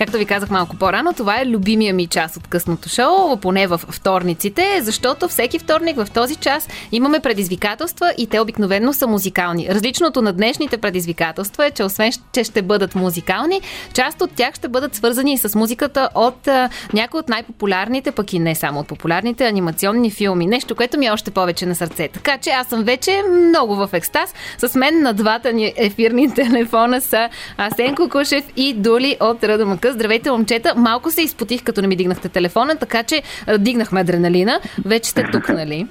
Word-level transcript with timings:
Както 0.00 0.18
ви 0.18 0.26
казах 0.26 0.50
малко 0.50 0.76
по-рано, 0.76 1.12
това 1.12 1.40
е 1.40 1.46
любимия 1.46 1.94
ми 1.94 2.06
част 2.06 2.36
от 2.36 2.46
късното 2.46 2.88
шоу, 2.88 3.36
поне 3.36 3.66
в 3.66 3.80
вторниците, 3.88 4.80
защото 4.82 5.28
всеки 5.28 5.58
вторник 5.58 5.96
в 5.96 6.08
този 6.14 6.36
час 6.36 6.68
имаме 6.92 7.20
предизвикателства 7.20 8.14
и 8.18 8.26
те 8.26 8.40
обикновено 8.40 8.92
са 8.92 9.06
музикални. 9.06 9.68
Различното 9.70 10.22
на 10.22 10.32
днешните 10.32 10.76
предизвикателства 10.78 11.66
е, 11.66 11.70
че 11.70 11.84
освен, 11.84 12.12
че 12.32 12.44
ще 12.44 12.62
бъдат 12.62 12.94
музикални, 12.94 13.60
част 13.92 14.22
от 14.22 14.30
тях 14.30 14.54
ще 14.54 14.68
бъдат 14.68 14.94
свързани 14.94 15.38
с 15.38 15.54
музиката 15.54 16.08
от 16.14 16.48
някои 16.92 17.20
от 17.20 17.28
най-популярните, 17.28 18.12
пък 18.12 18.32
и 18.32 18.38
не 18.38 18.54
само 18.54 18.80
от 18.80 18.88
популярните 18.88 19.46
анимационни 19.46 20.10
филми. 20.10 20.46
Нещо, 20.46 20.74
което 20.74 20.98
ми 20.98 21.06
е 21.06 21.10
още 21.10 21.30
повече 21.30 21.66
на 21.66 21.74
сърце. 21.74 22.08
Така 22.08 22.38
че 22.38 22.50
аз 22.50 22.66
съм 22.66 22.84
вече 22.84 23.22
много 23.48 23.76
в 23.76 23.88
екстаз. 23.92 24.34
С 24.58 24.74
мен 24.74 25.02
на 25.02 25.14
двата 25.14 25.52
ни 25.52 25.72
ефирни 25.76 26.34
телефона 26.34 27.00
са 27.00 27.28
Асенко 27.58 28.08
Кушев 28.08 28.44
и 28.56 28.74
Дули 28.74 29.16
от 29.20 29.44
Здравейте, 29.92 30.30
момчета. 30.30 30.74
Малко 30.76 31.10
се 31.10 31.22
изпотих, 31.22 31.64
като 31.64 31.82
не 31.82 31.88
ми 31.88 31.96
дигнахте 31.96 32.28
телефона, 32.28 32.76
така 32.76 33.02
че 33.02 33.22
дигнахме 33.58 34.00
адреналина. 34.00 34.60
Вече 34.84 35.10
сте 35.10 35.24
тук, 35.32 35.48
нали? 35.48 35.86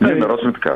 Не, 0.00 0.14
нарочно 0.14 0.52
така. 0.52 0.74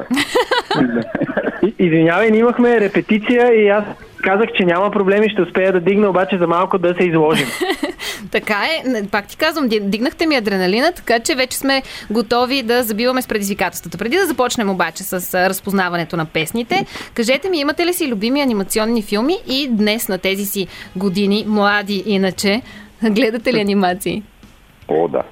Извинявай, 1.79 2.31
ние 2.31 2.41
имахме 2.41 2.81
репетиция 2.81 3.65
и 3.65 3.69
аз 3.69 3.85
казах, 4.25 4.47
че 4.57 4.65
няма 4.65 4.91
проблеми, 4.91 5.31
ще 5.31 5.43
успея 5.43 5.73
да 5.73 5.81
дигна, 5.81 6.09
обаче 6.09 6.39
за 6.39 6.47
малко 6.47 6.79
да 6.79 6.95
се 6.95 7.05
изложим. 7.05 7.47
Така 8.31 8.55
е. 8.55 9.07
Пак 9.11 9.27
ти 9.27 9.37
казвам, 9.37 9.69
ди- 9.69 9.81
дигнахте 9.81 10.27
ми 10.27 10.37
адреналина, 10.37 10.93
така 10.93 11.21
че 11.21 11.35
вече 11.35 11.59
сме 11.59 11.83
готови 12.11 12.63
да 12.63 12.83
забиваме 12.83 13.23
с 13.23 13.29
предизвикателствата. 13.29 13.99
Преди 13.99 14.17
да 14.17 14.27
започнем 14.27 14.71
обаче 14.71 15.03
с 15.03 15.35
разпознаването 15.49 16.17
на 16.17 16.25
песните, 16.25 16.87
кажете 17.15 17.49
ми, 17.49 17.59
имате 17.59 17.87
ли 17.87 17.93
си 17.93 18.09
любими 18.09 18.41
анимационни 18.41 19.03
филми 19.03 19.39
и 19.49 19.69
днес 19.71 20.09
на 20.09 20.19
тези 20.19 20.45
си 20.45 20.67
години, 20.97 21.45
млади 21.49 22.03
иначе, 22.07 22.63
гледате 23.03 23.53
ли 23.53 23.61
анимации? 23.61 24.23
О, 24.89 25.09
да. 25.09 25.23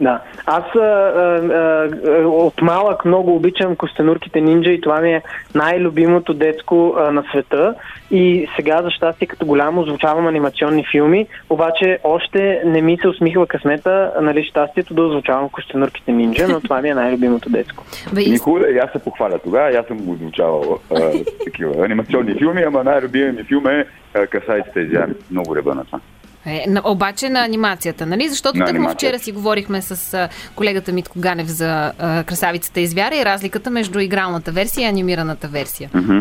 Да. 0.00 0.20
Аз 0.46 0.64
а, 0.74 0.80
а, 0.80 1.88
от 2.26 2.62
малък 2.62 3.04
много 3.04 3.36
обичам 3.36 3.76
Костенурките 3.76 4.40
нинджа 4.40 4.70
и 4.70 4.80
това 4.80 5.00
ми 5.00 5.12
е 5.12 5.22
най-любимото 5.54 6.34
детско 6.34 6.94
а, 6.98 7.10
на 7.10 7.24
света. 7.30 7.74
И 8.10 8.48
сега, 8.56 8.82
за 8.82 8.90
щастие, 8.90 9.26
като 9.26 9.46
голямо 9.46 9.80
озвучавам 9.80 10.26
анимационни 10.26 10.84
филми, 10.90 11.26
обаче 11.50 11.98
още 12.04 12.62
не 12.64 12.82
ми 12.82 12.98
се 13.00 13.08
усмихва 13.08 13.46
късмета, 13.46 14.12
нали, 14.20 14.44
щастието 14.44 14.94
да 14.94 15.02
озвучавам 15.02 15.48
Костенурките 15.48 16.12
нинджа, 16.12 16.48
но 16.48 16.60
това 16.60 16.80
ми 16.80 16.88
е 16.88 16.94
най-любимото 16.94 17.50
детско. 17.50 17.84
И- 18.18 18.30
Никога, 18.30 18.70
и 18.70 18.78
аз 18.78 18.90
се 18.92 18.98
похваля 18.98 19.38
тогава, 19.38 19.72
и 19.72 19.76
аз 19.76 19.86
съм 19.86 19.98
го 19.98 20.12
озвучавал 20.12 20.78
а, 20.96 21.10
такива 21.44 21.84
анимационни 21.84 22.34
филми, 22.34 22.62
ама 22.62 22.84
най-любимият 22.84 23.36
ми 23.36 23.44
филм 23.44 23.66
е 23.66 23.84
Касайците 24.30 24.80
изяви. 24.80 25.12
Много 25.30 25.56
реба 25.56 25.74
на 25.74 25.84
това. 25.84 26.00
Е, 26.48 26.64
на, 26.68 26.82
обаче 26.84 27.28
на 27.28 27.44
анимацията, 27.44 28.06
нали? 28.06 28.28
Защото 28.28 28.58
На 28.58 28.66
тъкмо 28.66 28.90
вчера 28.90 29.18
си 29.18 29.32
говорихме 29.32 29.82
с 29.82 30.14
а, 30.14 30.28
колегата 30.54 30.92
Митко 30.92 31.18
Ганев 31.18 31.46
за 31.46 31.92
а, 31.98 32.24
Красавицата 32.24 32.80
и 32.80 32.86
звяра 32.86 33.16
и 33.16 33.24
разликата 33.24 33.70
между 33.70 33.98
игралната 33.98 34.52
версия 34.52 34.84
и 34.84 34.88
анимираната 34.88 35.48
версия. 35.48 35.90
Мгм. 35.94 36.20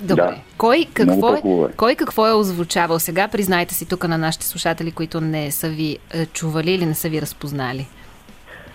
Добре. 0.00 0.22
Да. 0.22 0.34
Кой 0.58 0.86
какво, 0.94 1.34
е, 1.34 1.38
е. 1.38 1.76
кой 1.76 1.94
какво 1.94 2.26
е 2.28 2.32
озвучавал 2.32 2.98
сега? 2.98 3.28
Признайте 3.28 3.74
си 3.74 3.88
тук 3.88 4.08
на 4.08 4.18
нашите 4.18 4.46
слушатели, 4.46 4.92
които 4.92 5.20
не 5.20 5.50
са 5.50 5.68
ви 5.68 5.98
е, 6.14 6.26
чували 6.26 6.72
или 6.72 6.86
не 6.86 6.94
са 6.94 7.08
ви 7.08 7.22
разпознали. 7.22 7.86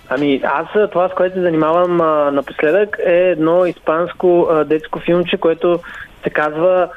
Ами 0.10 0.42
аз 0.44 0.68
а, 0.76 0.88
това, 0.88 1.10
с 1.10 1.16
което 1.16 1.36
се 1.36 1.42
занимавам 1.42 2.02
а, 2.02 2.32
напоследък 2.32 2.98
е 3.06 3.18
едно 3.18 3.66
испанско 3.66 4.48
а, 4.52 4.64
детско 4.64 5.00
филмче, 5.00 5.38
което 5.38 5.80
се 6.24 6.30
казва 6.30 6.90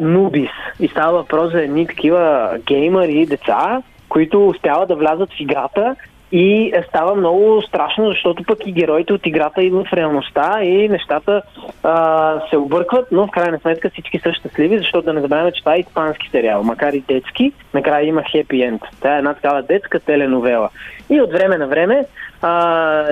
Нубис. 0.00 0.50
И 0.80 0.88
става 0.88 1.12
въпрос 1.12 1.52
за 1.52 1.62
едни 1.62 1.86
такива 1.86 2.50
геймъри 2.66 3.26
деца, 3.26 3.82
които 4.08 4.48
успяват 4.48 4.88
да 4.88 4.96
влязат 4.96 5.32
в 5.32 5.40
играта 5.40 5.96
и 6.32 6.72
е, 6.74 6.84
става 6.88 7.14
много 7.14 7.62
страшно, 7.68 8.08
защото 8.08 8.44
пък 8.44 8.58
и 8.66 8.72
героите 8.72 9.12
от 9.12 9.26
играта 9.26 9.62
идват 9.62 9.88
в 9.88 9.92
реалността 9.92 10.62
и 10.62 10.88
нещата 10.88 11.42
а, 11.82 12.40
се 12.50 12.56
объркват, 12.56 13.08
но 13.12 13.26
в 13.26 13.30
крайна 13.30 13.58
сметка 13.58 13.90
всички 13.90 14.18
са 14.18 14.32
щастливи, 14.32 14.78
защото 14.78 15.04
да 15.04 15.12
не 15.12 15.20
забравяме, 15.20 15.52
че 15.52 15.60
това 15.60 15.74
е 15.74 15.78
испански 15.78 16.28
сериал, 16.30 16.62
макар 16.62 16.92
и 16.92 17.00
детски, 17.00 17.52
накрая 17.74 18.06
има 18.06 18.22
хепи 18.30 18.62
енд. 18.62 18.82
Това 18.98 19.14
е 19.14 19.18
една 19.18 19.34
такава 19.34 19.62
детска 19.62 20.00
теленовела. 20.00 20.70
И 21.10 21.20
от 21.20 21.32
време 21.32 21.58
на 21.58 21.66
време 21.66 22.04
а, 22.42 22.52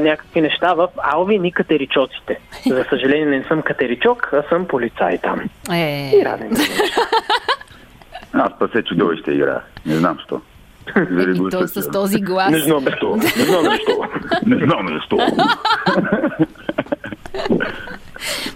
някакви 0.01 0.41
неща 0.41 0.75
в 0.75 0.89
Алвин 1.03 1.45
и 1.45 1.53
катеричоците. 1.53 2.39
За 2.67 2.85
съжаление 2.91 3.27
не 3.39 3.45
съм 3.45 3.63
катеричок, 3.63 4.31
а 4.33 4.43
съм 4.49 4.67
полицай 4.67 5.19
там. 5.19 5.41
Е, 5.73 6.11
И 6.15 6.25
раден. 6.25 6.57
Аз 8.33 8.59
пъсе 8.59 8.83
чудовище 8.83 9.33
игра. 9.33 9.61
Не 9.87 9.95
знам 9.95 10.19
що. 10.25 10.41
Заради 11.11 11.37
и 11.37 11.41
го 11.41 11.51
то 11.51 11.61
същия. 11.61 11.83
с 11.83 11.91
този 11.91 12.21
глас. 12.21 12.51
Не 12.51 12.59
знам 12.59 12.85
защо. 12.85 13.17
Не 13.17 13.45
знам 13.45 13.65
защо. 13.65 14.03
Не 14.47 14.65
знам 14.65 14.89
защо. 14.89 15.19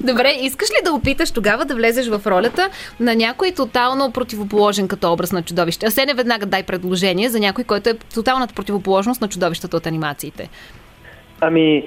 Добре, 0.01 0.33
искаш 0.41 0.69
ли 0.71 0.85
да 0.85 0.93
опиташ 0.93 1.31
тогава 1.31 1.65
да 1.65 1.75
влезеш 1.75 2.09
в 2.09 2.27
ролята 2.27 2.71
на 3.01 3.15
някой 3.15 3.53
тотално 3.53 4.13
противоположен 4.13 4.89
като 4.89 5.13
образ 5.13 5.33
на 5.33 5.43
чудовище? 5.43 5.87
А 5.87 5.91
се 5.91 6.07
не 6.07 6.15
веднага 6.15 6.47
дай 6.47 6.63
предложение 6.63 7.29
за 7.29 7.41
някой, 7.41 7.65
който 7.65 7.91
е 7.91 7.95
тоталната 8.15 8.55
противоположност 8.55 9.21
на 9.21 9.29
чудовищата 9.29 9.77
от 9.77 9.87
анимациите. 9.87 10.49
Ами, 11.41 11.85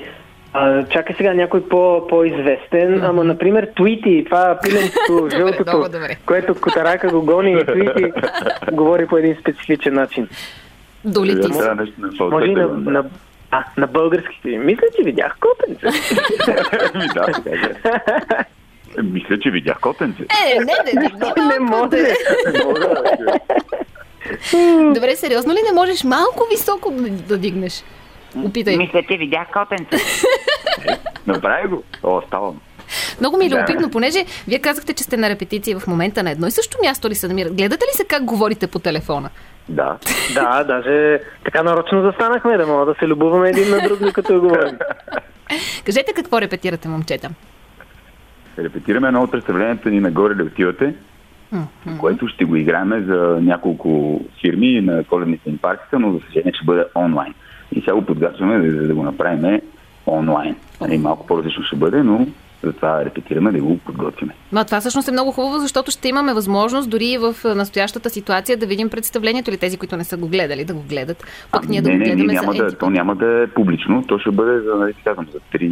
а, 0.54 0.84
чакай 0.84 1.16
сега 1.16 1.34
някой 1.34 1.70
по, 1.70 2.08
по-известен. 2.10 3.04
Ама, 3.04 3.24
например, 3.24 3.70
Твити, 3.76 4.24
това 4.26 4.60
пиленцето 4.64 5.30
жълтото, 5.38 5.90
което 6.26 6.56
Котарака 6.56 7.10
го 7.10 7.22
гони 7.22 7.52
и 7.52 7.66
Твити 7.66 8.12
говори 8.72 9.08
по 9.08 9.18
един 9.18 9.36
специфичен 9.42 9.94
начин. 9.94 10.28
Доли 11.06 11.42
ти 11.42 11.54
си. 11.54 11.60
Трябва 11.60 11.76
нещо 11.76 12.02
на 12.02 12.08
фалцета. 12.08 12.26
Може 12.26 12.46
и 12.46 12.56
на, 12.56 12.68
да. 12.68 12.92
на, 12.92 13.04
а, 13.52 13.64
на 13.78 13.88
български. 13.88 14.58
Мисля, 14.58 14.88
че 14.98 15.04
видях 15.04 15.38
котенце. 15.40 15.86
Ми, 16.98 17.08
да, 17.16 17.28
Мисля, 19.04 19.40
че 19.40 19.52
видях 19.52 19.80
котенце. 19.80 20.24
Е, 20.24 20.60
не, 20.60 20.74
не, 20.86 21.02
не, 21.02 21.44
не 21.54 21.60
може. 21.60 22.14
Добре, 24.94 25.16
сериозно 25.16 25.54
ли 25.54 25.60
не 25.70 25.76
можеш 25.76 26.04
малко 26.04 26.48
високо 26.52 26.92
да, 26.92 27.10
да 27.10 27.38
дигнеш? 27.38 27.84
Опитай. 28.36 28.78
Мисля, 28.78 29.04
че 29.10 29.18
видях 29.18 29.48
котенце. 29.54 29.98
Направи 31.28 31.68
го. 31.68 31.84
О, 32.04 32.22
ставам. 32.28 32.62
Много 33.20 33.38
ми 33.38 33.46
е 33.46 33.50
Да. 33.50 33.56
любопитно, 33.56 33.92
понеже 33.92 34.26
вие 34.48 34.60
казахте, 34.60 34.94
че 34.94 35.04
сте 35.04 35.18
на 35.18 35.30
репетиция 35.30 35.80
в 35.80 35.88
момента 35.88 36.24
на 36.24 36.32
едно 36.32 36.48
и 36.48 36.52
също 36.52 36.78
място 36.86 37.10
ли 37.10 37.16
се 37.16 37.28
намират. 37.28 37.56
Гледате 37.58 37.86
ли 37.86 37.92
се 37.94 38.06
как 38.06 38.26
говорите 38.26 38.68
по 38.68 38.80
телефона? 38.80 39.30
Да. 39.70 39.98
да, 40.34 40.64
даже 40.64 41.20
така 41.46 41.64
нарочно 41.64 42.02
застанахме, 42.02 42.58
да 42.58 42.68
мога 42.68 42.86
да 42.86 42.96
се 43.00 43.08
любуваме 43.08 43.50
един 43.50 43.70
на 43.70 43.82
друг, 43.82 44.00
докато 44.00 44.42
говорим. 44.42 44.78
Кажете 45.86 46.14
какво 46.16 46.42
репетирате, 46.42 46.88
момчета. 46.88 47.30
Репетираме 48.58 49.08
едно 49.08 49.22
от 49.24 49.32
представленията 49.32 49.90
ни 49.90 50.00
нагоре 50.00 50.34
да 50.34 50.44
отивате, 50.44 50.94
което 52.00 52.28
ще 52.28 52.46
го 52.46 52.56
играем 52.56 53.06
за 53.08 53.40
няколко 53.42 54.22
фирми 54.42 54.82
на 54.82 55.04
коледните 55.04 55.50
им 55.50 55.58
партита, 55.58 56.00
но 56.00 56.14
за 56.14 56.20
съжаление 56.28 56.54
ще 56.56 56.66
бъде 56.66 56.86
онлайн. 56.96 57.34
И 57.72 57.80
сега 57.80 57.94
го 57.94 58.06
подготвяме, 58.06 58.72
за 58.72 58.88
да 58.88 58.96
го 58.96 59.04
направим 59.04 59.62
онлайн. 60.08 60.56
Нали, 60.82 60.98
малко 60.98 61.28
по-различно 61.28 61.64
ще 61.64 61.76
бъде, 61.76 62.04
но 62.04 62.28
затова 62.64 63.06
репетираме 63.06 63.52
да 63.52 63.60
го 63.60 63.78
подготвяме. 63.78 64.34
Ма 64.52 64.66
това 64.66 64.80
всъщност 64.80 65.08
е 65.08 65.12
много 65.12 65.32
хубаво, 65.32 65.60
защото 65.60 65.92
ще 65.92 66.10
имаме 66.10 66.34
възможност 66.34 66.90
дори 66.90 67.06
и 67.06 67.18
в 67.18 67.36
а, 67.46 67.56
настоящата 67.56 68.10
ситуация 68.10 68.58
да 68.58 68.66
видим 68.66 68.90
представлението 68.90 69.50
или 69.50 69.58
тези, 69.58 69.78
които 69.78 69.98
не 69.98 70.04
са 70.04 70.18
го 70.18 70.28
гледали, 70.28 70.66
да 70.66 70.74
го 70.74 70.82
гледат. 70.90 71.24
Пък 71.52 71.70
ние 71.70 71.82
да 71.82 71.90
не, 71.90 71.96
го 71.96 72.00
не, 72.00 72.06
гледаме 72.06 72.34
ние 72.34 72.42
няма 72.42 72.54
за 72.54 72.64
да, 72.64 72.78
то 72.78 72.90
няма 72.90 73.16
да 73.16 73.44
е 73.44 73.48
публично, 73.48 74.04
то 74.08 74.20
ще 74.20 74.32
бъде 74.32 74.60
за, 74.60 74.76
нали, 74.76 74.94
казвам, 75.04 75.28
за 75.34 75.40
три 75.52 75.72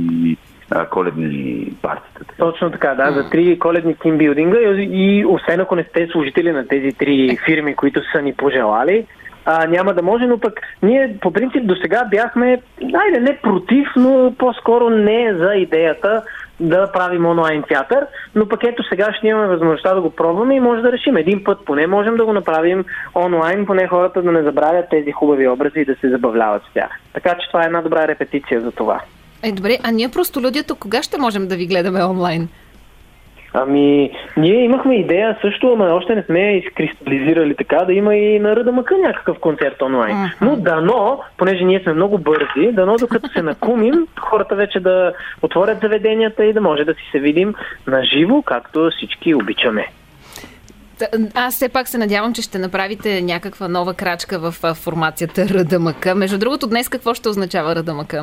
а, 0.69 0.85
коледни 0.85 1.67
партита. 1.81 2.19
така. 2.19 2.33
Точно 2.37 2.71
така, 2.71 2.95
да, 2.95 3.11
за 3.11 3.29
три 3.29 3.59
коледни 3.59 3.95
тимбилдинга 3.95 4.57
и, 4.59 4.89
и 4.91 5.25
освен 5.25 5.59
ако 5.59 5.75
не 5.75 5.83
сте 5.83 6.07
служители 6.11 6.51
на 6.51 6.67
тези 6.67 6.91
три 6.91 7.37
фирми, 7.45 7.75
които 7.75 8.01
са 8.11 8.21
ни 8.21 8.33
пожелали, 8.33 9.05
а, 9.45 9.67
няма 9.67 9.93
да 9.93 10.01
може, 10.01 10.25
но 10.25 10.39
пък 10.39 10.59
ние 10.83 11.17
по 11.21 11.33
принцип 11.33 11.65
до 11.65 11.75
сега 11.75 12.05
бяхме, 12.11 12.61
айде 12.81 13.19
не 13.19 13.37
против, 13.37 13.87
но 13.95 14.33
по-скоро 14.37 14.89
не 14.89 15.33
за 15.37 15.55
идеята 15.55 16.23
да 16.59 16.91
правим 16.91 17.25
онлайн 17.25 17.63
театър, 17.63 18.07
но 18.35 18.47
пък 18.47 18.63
ето 18.63 18.83
сега 18.89 19.13
ще 19.13 19.27
имаме 19.27 19.47
възможността 19.47 19.93
да 19.93 20.01
го 20.01 20.09
пробваме 20.09 20.55
и 20.55 20.59
може 20.59 20.81
да 20.81 20.91
решим. 20.91 21.17
Един 21.17 21.43
път 21.43 21.65
поне 21.65 21.87
можем 21.87 22.15
да 22.15 22.25
го 22.25 22.33
направим 22.33 22.85
онлайн, 23.15 23.65
поне 23.65 23.87
хората 23.87 24.21
да 24.21 24.31
не 24.31 24.43
забравят 24.43 24.85
тези 24.89 25.11
хубави 25.11 25.47
образи 25.47 25.79
и 25.79 25.85
да 25.85 25.95
се 25.95 26.09
забавляват 26.09 26.63
с 26.69 26.73
тях. 26.73 26.89
Така 27.13 27.35
че 27.35 27.47
това 27.47 27.63
е 27.63 27.65
една 27.65 27.81
добра 27.81 28.07
репетиция 28.07 28.61
за 28.61 28.71
това. 28.71 29.01
Е, 29.43 29.51
добре, 29.51 29.77
а 29.83 29.91
ние 29.91 30.09
просто 30.09 30.41
людята, 30.41 30.75
кога 30.75 31.03
ще 31.03 31.17
можем 31.17 31.47
да 31.47 31.55
ви 31.55 31.67
гледаме 31.67 32.03
онлайн? 32.03 32.49
Ами, 33.53 34.11
ние 34.37 34.63
имахме 34.63 34.95
идея 34.95 35.37
също, 35.41 35.73
ама 35.73 35.85
още 35.85 36.15
не 36.15 36.23
сме 36.23 36.57
изкристализирали 36.57 37.55
така, 37.55 37.77
да 37.77 37.93
има 37.93 38.15
и 38.15 38.39
на 38.39 38.55
Ръда 38.55 38.71
Мъка 38.71 38.95
някакъв 38.97 39.39
концерт 39.39 39.81
онлайн. 39.81 40.15
Uh-huh. 40.15 40.33
Но 40.41 40.55
дано, 40.55 41.19
понеже 41.37 41.63
ние 41.63 41.79
сме 41.79 41.93
много 41.93 42.17
бързи, 42.17 42.71
дано 42.71 42.95
докато 42.99 43.27
се 43.27 43.41
накумим, 43.41 44.07
хората 44.19 44.55
вече 44.55 44.79
да 44.79 45.13
отворят 45.41 45.81
заведенията 45.81 46.45
и 46.45 46.53
да 46.53 46.61
може 46.61 46.83
да 46.83 46.93
си 46.93 47.09
се 47.11 47.19
видим 47.19 47.55
на 47.87 48.03
живо, 48.03 48.41
както 48.41 48.89
всички 48.97 49.35
обичаме. 49.35 49.87
Аз 51.35 51.55
все 51.55 51.69
пак 51.69 51.87
се 51.87 51.97
надявам, 51.97 52.33
че 52.33 52.41
ще 52.41 52.59
направите 52.59 53.21
някаква 53.21 53.67
нова 53.67 53.93
крачка 53.93 54.39
в 54.39 54.73
формацията 54.75 55.45
РДМК. 55.49 56.15
Между 56.15 56.37
другото, 56.37 56.67
днес 56.67 56.89
какво 56.89 57.13
ще 57.13 57.29
означава 57.29 57.75
РДМК? 57.75 58.15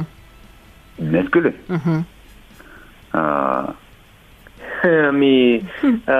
Днес 0.98 1.24
ли? 1.24 1.52
Uh-huh. 1.70 2.02
А, 3.12 3.64
Ами, 4.84 5.62
а, 6.06 6.12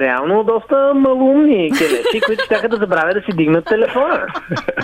реално 0.00 0.44
доста 0.44 0.92
малумни 0.94 1.70
келеши, 1.78 2.20
които 2.26 2.44
ще 2.44 2.68
да 2.68 2.76
забравят 2.76 3.14
да 3.14 3.20
си 3.20 3.36
дигнат 3.36 3.64
телефона. 3.64 4.26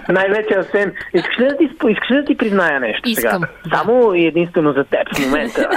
Най-вече 0.09 0.55
Асен. 0.55 0.93
Искаш 1.15 1.39
ли 1.39 1.45
да 1.45 1.57
ти, 1.57 1.65
искаш 1.89 2.11
ли 2.11 2.15
да 2.17 2.25
ти 2.25 2.37
призная 2.37 2.81
нещо 2.81 3.09
Искам. 3.09 3.43
сега? 3.43 3.77
Само 3.77 4.15
и 4.15 4.27
единствено 4.27 4.73
за 4.73 4.85
теб 4.85 5.17
в 5.17 5.27
момента. 5.27 5.69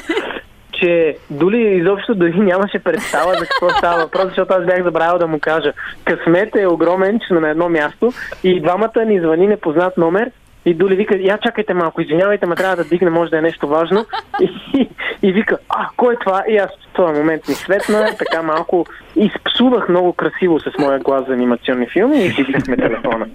че 0.80 1.18
Дули 1.30 1.62
изобщо 1.62 2.16
дори 2.16 2.40
нямаше 2.40 2.80
представа 2.80 3.34
за 3.34 3.46
какво 3.46 3.70
става 3.70 4.04
въпрос, 4.04 4.26
защото 4.28 4.54
аз 4.54 4.66
бях 4.66 4.84
забравил 4.84 5.20
да 5.20 5.28
му 5.28 5.40
кажа. 5.40 5.74
Късмет 6.06 6.56
е 6.56 6.68
огромен, 6.68 7.20
че 7.20 7.28
сме 7.28 7.40
на 7.40 7.50
едно 7.50 7.70
място 7.70 8.14
и 8.44 8.62
двамата 8.62 9.06
ни 9.06 9.20
звъни 9.20 9.48
непознат 9.48 9.98
номер 9.98 10.32
и 10.66 10.74
Дули 10.74 10.96
вика, 10.96 11.18
я 11.18 11.38
чакайте 11.38 11.74
малко, 11.74 12.02
извинявайте, 12.02 12.46
ма 12.46 12.56
трябва 12.56 12.76
да 12.76 12.84
дигне, 12.84 13.10
може 13.10 13.32
да 13.32 13.38
е 13.38 13.42
нещо 13.42 13.68
важно. 13.68 14.06
И, 14.42 14.50
и, 14.80 14.90
и 15.24 15.32
вика, 15.32 15.58
а, 15.70 15.90
кой 15.98 16.14
е 16.14 16.18
това? 16.18 16.44
И 16.50 16.58
аз 16.58 16.70
в 16.70 16.94
този 16.94 17.20
момент 17.20 17.48
ми 17.48 17.54
светна, 17.54 18.10
така 18.18 18.44
малко 18.44 18.86
изпсувах 19.16 19.90
много 19.90 20.14
красиво 20.14 20.60
с 20.60 20.72
моя 20.80 21.00
глас 21.00 21.28
за 21.28 21.34
анимационни 21.34 21.88
филми 21.90 22.26
и 22.26 22.34
дигнахме 22.34 22.78
телефона. 22.78 23.28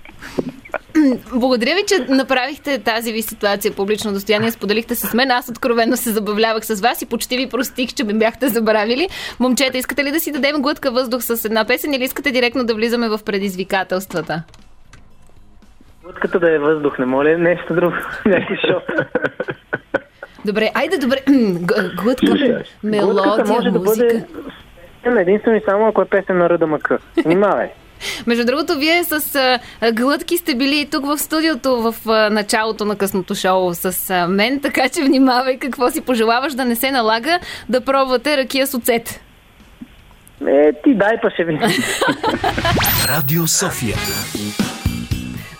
Благодаря 1.34 1.74
ви, 1.74 1.82
че 1.86 2.14
направихте 2.14 2.78
тази 2.78 3.12
ви 3.12 3.22
ситуация 3.22 3.72
публично 3.72 4.12
достояние, 4.12 4.50
споделихте 4.50 4.94
с 4.94 5.14
мен. 5.14 5.30
Аз 5.30 5.48
откровенно 5.48 5.96
се 5.96 6.10
забавлявах 6.10 6.66
с 6.66 6.80
вас 6.80 7.02
и 7.02 7.06
почти 7.06 7.36
ви 7.36 7.48
простих, 7.48 7.94
че 7.94 8.04
ме 8.04 8.12
бяхте 8.12 8.48
забравили. 8.48 9.08
Момчета, 9.40 9.78
искате 9.78 10.04
ли 10.04 10.10
да 10.10 10.20
си 10.20 10.32
дадем 10.32 10.62
глътка 10.62 10.90
въздух 10.90 11.22
с 11.22 11.44
една 11.44 11.64
песен 11.64 11.94
или 11.94 12.04
искате 12.04 12.30
директно 12.30 12.64
да 12.64 12.74
влизаме 12.74 13.08
в 13.08 13.20
предизвикателствата? 13.24 14.42
Глътката 16.04 16.40
да 16.40 16.54
е 16.54 16.58
въздух, 16.58 16.98
не 16.98 17.06
моля 17.06 17.38
нещо 17.38 17.74
друго. 17.74 17.96
Някакви 18.26 18.56
шоу. 18.68 18.80
Добре, 20.44 20.70
айде 20.74 20.98
добре. 20.98 21.16
Глътка, 22.02 22.26
мелодия, 22.84 23.44
може 23.46 23.70
музика. 23.70 23.72
да 23.72 23.78
бъде 23.78 24.24
единствено 25.20 25.56
и 25.56 25.60
само 25.68 25.86
ако 25.86 26.02
е 26.02 26.04
песен 26.04 26.38
на 26.38 26.50
Ръда 26.50 26.66
Мъка. 26.66 26.98
Внимавай. 27.24 27.68
Между 28.26 28.44
другото, 28.44 28.78
вие 28.78 29.04
с 29.04 29.34
а, 29.34 29.58
глътки 29.92 30.36
сте 30.36 30.54
били 30.54 30.88
тук 30.90 31.06
в 31.06 31.18
студиото 31.18 31.82
в 31.82 31.94
а, 32.08 32.30
началото 32.30 32.84
на 32.84 32.96
късното 32.96 33.34
шоу 33.34 33.74
с 33.74 34.10
а, 34.10 34.28
мен, 34.28 34.60
така 34.60 34.88
че 34.88 35.02
внимавай 35.02 35.58
какво 35.58 35.90
си 35.90 36.00
пожелаваш 36.00 36.54
да 36.54 36.64
не 36.64 36.76
се 36.76 36.90
налага 36.90 37.38
да 37.68 37.80
пробвате 37.80 38.36
ракия 38.36 38.66
с 38.66 38.74
оцет. 38.74 39.20
Е, 40.46 40.72
ти 40.84 40.94
дай 40.94 41.20
па 41.22 41.30
ще 41.30 41.44
ви. 41.44 41.58
Радио 43.08 43.46
София. 43.46 43.96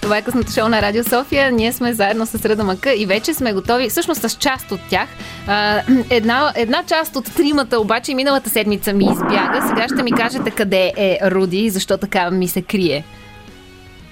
Това 0.05 0.19
е 0.19 0.23
късното 0.23 0.53
шоу 0.53 0.69
на 0.69 0.83
Радио 0.83 1.05
София. 1.05 1.53
Ние 1.53 1.73
сме 1.73 1.93
заедно 1.93 2.27
с 2.27 2.45
Ръда 2.45 2.65
Мъка 2.65 2.95
и 2.95 3.07
вече 3.07 3.35
сме 3.35 3.53
готови, 3.53 3.89
всъщност 3.89 4.21
с 4.21 4.37
част 4.39 4.73
от 4.73 4.81
тях. 4.91 5.09
Една, 6.11 6.53
една 6.57 6.83
част 6.87 7.17
от 7.17 7.37
тримата 7.37 7.81
обаче 7.81 8.15
миналата 8.15 8.51
седмица 8.51 8.93
ми 8.93 9.05
избяга. 9.05 9.63
Сега 9.69 9.87
ще 9.95 10.03
ми 10.03 10.13
кажете 10.13 10.51
къде 10.51 10.93
е 10.97 11.19
Руди 11.31 11.59
и 11.59 11.71
защо 11.71 11.99
така 11.99 12.31
ми 12.31 12.49
се 12.49 12.63
крие. 12.63 13.05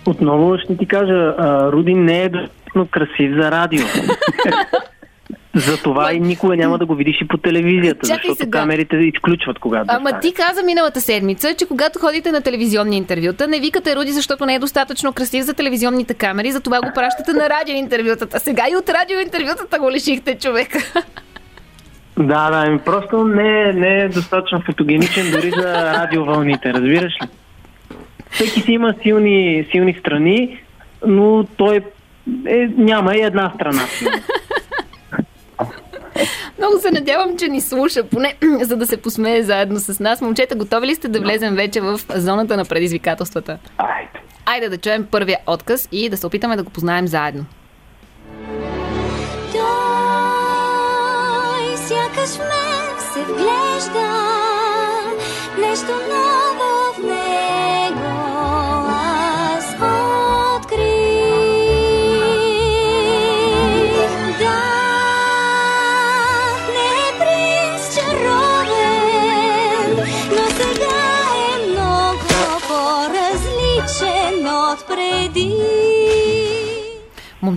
Отново 0.07 0.59
ще 0.59 0.77
ти 0.77 0.87
кажа, 0.87 1.35
Руди 1.73 1.95
не 1.95 2.23
е 2.23 2.29
достатъчно 2.29 2.89
красив 2.91 3.33
за 3.41 3.51
радио. 3.51 3.85
За 5.55 5.77
това 5.83 6.13
и 6.13 6.21
никога 6.21 6.57
няма 6.57 6.79
да 6.79 6.87
го 6.87 6.95
видиш 6.95 7.17
и 7.21 7.29
по 7.29 7.39
телевизията, 7.39 8.07
Чакай 8.07 8.17
защото 8.17 8.45
сега. 8.45 8.59
камерите 8.59 8.97
изключват 8.97 9.59
когато. 9.59 9.87
Ама 9.89 10.13
да 10.13 10.21
ти 10.21 10.33
каза 10.35 10.63
миналата 10.63 11.01
седмица, 11.01 11.55
че 11.55 11.67
когато 11.67 11.99
ходите 11.99 12.33
на 12.33 12.41
телевизионни 12.41 12.97
интервюта, 12.97 13.49
не 13.49 13.61
викате 13.61 13.97
Руди, 13.97 14.13
защото 14.13 14.47
не 14.47 14.55
е 14.55 14.59
достатъчно 14.59 15.13
красив 15.13 15.45
за 15.45 15.55
телевизионните 15.55 16.15
камери, 16.15 16.53
затова 16.53 16.81
го 16.81 16.91
пращате 16.95 17.33
на 17.33 17.49
радиоинтервютата. 17.51 18.41
Сега 18.41 18.63
и 18.73 18.77
от 18.77 18.89
радиоинтервютата 18.89 19.79
го 19.79 19.91
лишихте 19.91 20.39
човека. 20.39 20.79
Да, 22.19 22.51
да, 22.51 22.71
ми 22.71 22.79
просто 22.79 23.25
не, 23.25 23.73
не 23.73 23.99
е 23.99 24.09
достатъчно 24.09 24.63
фотогеничен 24.67 25.31
дори 25.31 25.51
за 25.51 25.93
радиовълните, 25.93 26.73
разбираш 26.73 27.13
ли? 27.23 27.27
Всеки 28.31 28.61
си 28.61 28.73
има 28.73 28.95
силни, 29.03 29.67
силни 29.71 29.97
страни, 30.01 30.63
но 31.07 31.45
той 31.57 31.81
е, 32.47 32.69
няма 32.77 33.17
и 33.17 33.21
една 33.21 33.53
страна. 33.55 33.83
Много 36.63 36.81
се 36.81 36.91
надявам, 36.91 37.37
че 37.37 37.49
ни 37.49 37.61
слуша, 37.61 38.05
поне 38.05 38.35
за 38.61 38.77
да 38.77 38.87
се 38.87 38.97
посмее 38.97 39.43
заедно 39.43 39.81
с 39.81 40.01
нас. 40.01 40.21
Момчета, 40.21 40.55
готови 40.55 40.87
ли 40.87 40.95
сте 40.95 41.09
да 41.09 41.21
влезем 41.21 41.55
вече 41.55 41.81
в 41.81 42.01
зоната 42.15 42.57
на 42.57 42.65
предизвикателствата? 42.65 43.59
Айде. 43.79 44.11
Айде 44.47 44.69
да 44.69 44.79
чуем 44.79 45.07
първия 45.11 45.39
отказ 45.47 45.89
и 45.93 46.09
да 46.09 46.17
се 46.17 46.27
опитаме 46.27 46.57
да 46.57 46.63
го 46.63 46.71
познаем 46.71 47.09
заедно. 47.09 47.45
Той 49.53 49.63
сякаш 51.77 52.31
в 52.31 52.39
мен 52.39 53.01
се 53.13 53.21
вглежда 53.33 54.23
нещо 55.59 55.93
ново 55.93 56.32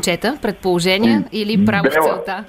Момчета, 0.06 0.38
предположения 0.42 1.24
или 1.32 1.66
право 1.66 1.84
Бела. 1.84 2.06
целта? 2.06 2.44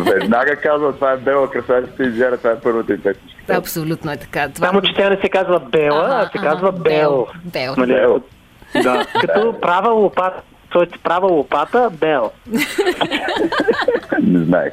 Веднага 0.12 0.56
казва, 0.56 0.92
това 0.94 1.12
е 1.12 1.16
Бела 1.16 1.50
красавицата 1.50 2.04
и 2.04 2.10
Зяра, 2.10 2.36
това 2.36 2.50
е 2.50 2.60
първата 2.60 2.92
и 2.92 3.02
песничка. 3.02 3.54
Абсолютно 3.56 4.12
е 4.12 4.16
така. 4.16 4.48
Това... 4.48 4.66
Само, 4.66 4.82
че 4.82 4.94
тя 4.94 5.10
не 5.10 5.16
се 5.16 5.28
казва 5.28 5.60
Бела, 5.60 6.08
а 6.08 6.30
се 6.32 6.38
казва 6.38 6.72
Бел. 6.72 7.26
Бел. 7.44 7.74
Нали? 7.76 7.92
Бел. 7.92 8.20
Да. 8.82 9.06
Като 9.20 9.60
права 9.60 9.90
лопата, 9.90 10.42
т.е. 10.72 10.98
права 11.02 11.26
лопата, 11.26 11.90
Бел. 12.00 12.30
Не 14.22 14.44
знаех. 14.44 14.72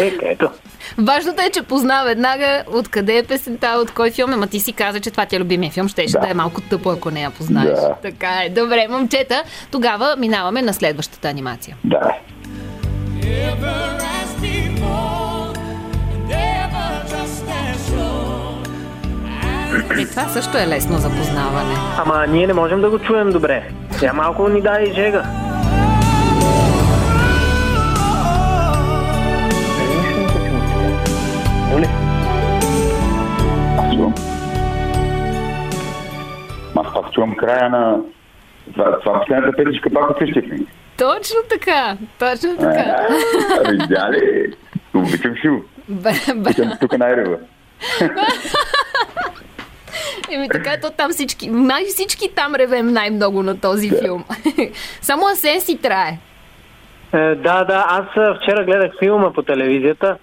Е, 0.00 0.12
ето. 0.22 0.50
Важното 0.98 1.42
е, 1.42 1.50
че 1.50 1.62
позна 1.62 2.04
веднага 2.04 2.64
откъде 2.72 3.18
е 3.18 3.22
песента, 3.22 3.78
от 3.82 3.90
кой 3.90 4.10
филм 4.10 4.32
е. 4.32 4.36
Ма 4.36 4.46
ти 4.46 4.60
си 4.60 4.72
каза, 4.72 5.00
че 5.00 5.10
това 5.10 5.26
ти 5.26 5.36
е 5.36 5.40
любимия 5.40 5.70
филм. 5.72 5.88
Щеше 5.88 6.12
да. 6.12 6.20
Да. 6.20 6.30
е 6.30 6.34
малко 6.34 6.60
тъпо, 6.60 6.90
ако 6.90 7.10
не 7.10 7.22
я 7.22 7.30
познаеш. 7.30 7.78
Да. 7.80 7.94
Така 8.02 8.42
е. 8.44 8.48
Добре, 8.48 8.86
момчета, 8.90 9.42
тогава 9.70 10.14
минаваме 10.18 10.62
на 10.62 10.74
следващата 10.74 11.28
анимация. 11.28 11.76
Да. 11.84 12.00
Ever 13.22 13.98
as 14.18 14.30
before, 14.42 15.54
and 16.12 16.30
ever 16.30 16.90
just 17.14 17.44
as 17.62 17.78
sure. 17.90 18.38
И 20.02 20.10
това 20.10 20.28
също 20.28 20.58
е 20.58 20.66
лесно 20.66 20.98
за 20.98 21.10
познаване. 21.10 21.74
Ама 21.98 22.26
ние 22.28 22.46
не 22.46 22.52
можем 22.52 22.80
да 22.80 22.90
го 22.90 22.98
чуем 22.98 23.30
добре. 23.30 23.70
Тя 24.00 24.12
малко 24.12 24.48
ни 24.48 24.62
дай 24.62 24.92
жега. 24.94 25.24
Моля. 31.70 31.86
Аз 33.78 33.94
чувам. 33.94 34.14
Аз 36.76 36.94
пак 36.94 37.12
чувам 37.12 37.36
края 37.36 37.70
на... 37.70 38.00
Това, 38.72 39.00
това 39.00 39.20
последната 39.20 39.56
песничка 39.56 39.90
пак 39.90 40.10
от. 40.10 40.16
Точно 40.96 41.36
така. 41.48 41.96
Точно 42.18 42.56
така. 42.56 43.08
А, 43.64 43.70
Видя 43.70 44.10
ли? 44.12 44.54
Обичам. 44.94 45.62
Бе, 45.88 46.10
бе. 46.26 46.32
Обичам 46.32 46.72
тук 46.80 46.98
най-рева. 46.98 47.36
Еми 50.30 50.48
така, 50.48 50.80
то 50.82 50.90
там 50.90 51.10
всички, 51.10 51.50
май 51.50 51.84
всички 51.84 52.34
там 52.34 52.54
ревем 52.54 52.92
най-много 52.92 53.42
на 53.42 53.60
този 53.60 53.90
филм. 53.90 54.24
Само 55.00 55.26
Асен 55.26 55.60
си 55.60 55.78
трае. 55.78 56.18
Е, 57.12 57.34
да, 57.34 57.64
да, 57.64 57.86
аз 57.88 58.36
вчера 58.40 58.64
гледах 58.64 58.92
филма 58.98 59.32
по 59.32 59.42
телевизията, 59.42 60.16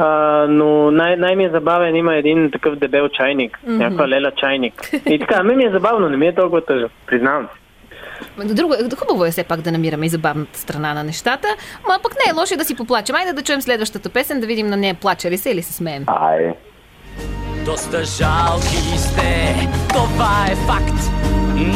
а, 0.00 0.46
но 0.48 0.90
най- 0.90 1.16
най-ми 1.16 1.44
е 1.44 1.50
забавен 1.50 1.96
има 1.96 2.16
един 2.16 2.50
такъв 2.50 2.76
дебел 2.76 3.08
чайник, 3.08 3.58
mm-hmm. 3.58 3.76
някаква 3.76 4.08
леля 4.08 4.32
чайник. 4.36 4.90
И 5.06 5.18
така, 5.18 5.42
ме 5.42 5.54
ми 5.54 5.64
е 5.64 5.70
забавно, 5.70 6.08
не 6.08 6.16
ми 6.16 6.26
е 6.26 6.34
толкова 6.34 6.64
тъжно, 6.64 6.88
признавам 7.06 7.48
се. 7.54 7.60
Друго, 8.54 8.74
хубаво 8.96 9.24
е 9.24 9.30
все 9.30 9.44
пак 9.44 9.60
да 9.60 9.72
намираме 9.72 10.06
и 10.06 10.08
забавната 10.08 10.58
страна 10.58 10.94
на 10.94 11.04
нещата, 11.04 11.48
ма 11.88 11.98
пък 12.02 12.12
не 12.12 12.30
е 12.30 12.34
лошо 12.34 12.56
да 12.56 12.64
си 12.64 12.76
поплачем. 12.76 13.16
Айде 13.16 13.32
да 13.32 13.42
чуем 13.42 13.62
следващата 13.62 14.10
песен, 14.10 14.40
да 14.40 14.46
видим 14.46 14.66
на 14.66 14.76
нея 14.76 14.94
плача 14.94 15.30
ли 15.30 15.38
се 15.38 15.50
или 15.50 15.62
се 15.62 15.72
смеем. 15.72 16.04
Ай, 16.06 16.54
Доста 17.64 18.04
жалки 18.04 18.98
сте, 18.98 19.68
това 19.88 20.46
е 20.52 20.56
факт. 20.56 21.00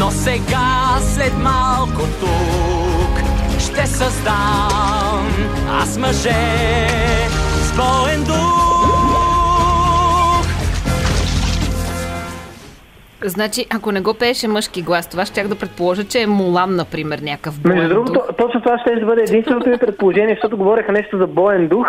Но 0.00 0.11
сега, 0.11 0.99
след 1.00 1.33
малко 1.38 2.00
тук, 2.21 3.19
ще 3.59 3.87
създам 3.87 5.28
аз 5.71 5.99
мъже 5.99 6.31
с 7.75 7.76
боен 7.76 8.25
дух. 8.25 8.64
Значи, 13.25 13.66
ако 13.71 13.93
не 13.93 14.00
го 14.00 14.14
пееше 14.14 14.49
мъжки 14.49 14.83
глас, 14.83 15.09
това 15.09 15.26
ще 15.26 15.43
да 15.43 15.54
предположа, 15.54 16.04
че 16.04 16.23
е 16.23 16.26
Мулан, 16.26 16.76
например, 16.76 17.19
някакъв 17.19 17.61
боен 17.61 17.78
Между 17.78 17.95
другото, 17.95 18.12
дух. 18.12 18.23
точно 18.38 18.61
това 18.61 18.78
ще 18.78 19.04
бъде 19.04 19.23
единственото 19.23 19.69
ми 19.69 19.78
предположение, 19.78 20.35
защото 20.35 20.57
говореха 20.57 20.93
нещо 20.93 21.19
за 21.19 21.26
боен 21.26 21.69
дух 21.69 21.87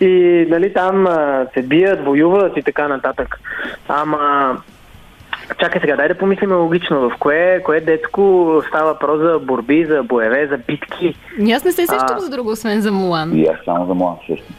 и 0.00 0.46
нали, 0.50 0.72
там 0.72 1.06
а, 1.06 1.46
се 1.54 1.62
бият, 1.62 2.04
воюват 2.04 2.56
и 2.56 2.62
така 2.62 2.88
нататък. 2.88 3.40
Ама, 3.88 4.56
чакай 5.60 5.80
сега, 5.80 5.96
дай 5.96 6.08
да 6.08 6.14
помислим 6.14 6.56
логично. 6.56 7.10
В 7.10 7.12
кое, 7.18 7.60
кое 7.64 7.80
детско 7.80 8.62
става 8.68 8.92
въпрос 8.92 9.20
за 9.20 9.38
борби, 9.38 9.86
за 9.88 10.02
боеве, 10.02 10.46
за 10.46 10.58
битки? 10.58 11.14
И 11.40 11.52
Аз 11.52 11.64
не 11.64 11.72
се 11.72 11.86
сещам 11.86 12.16
А. 12.16 12.20
за 12.20 12.30
друго, 12.30 12.50
освен 12.50 12.80
за 12.80 12.92
Мулан. 12.92 13.38
И 13.38 13.46
аз 13.46 13.56
само 13.64 13.86
за 13.86 13.94
млад 13.94 14.18
също. 14.30 14.52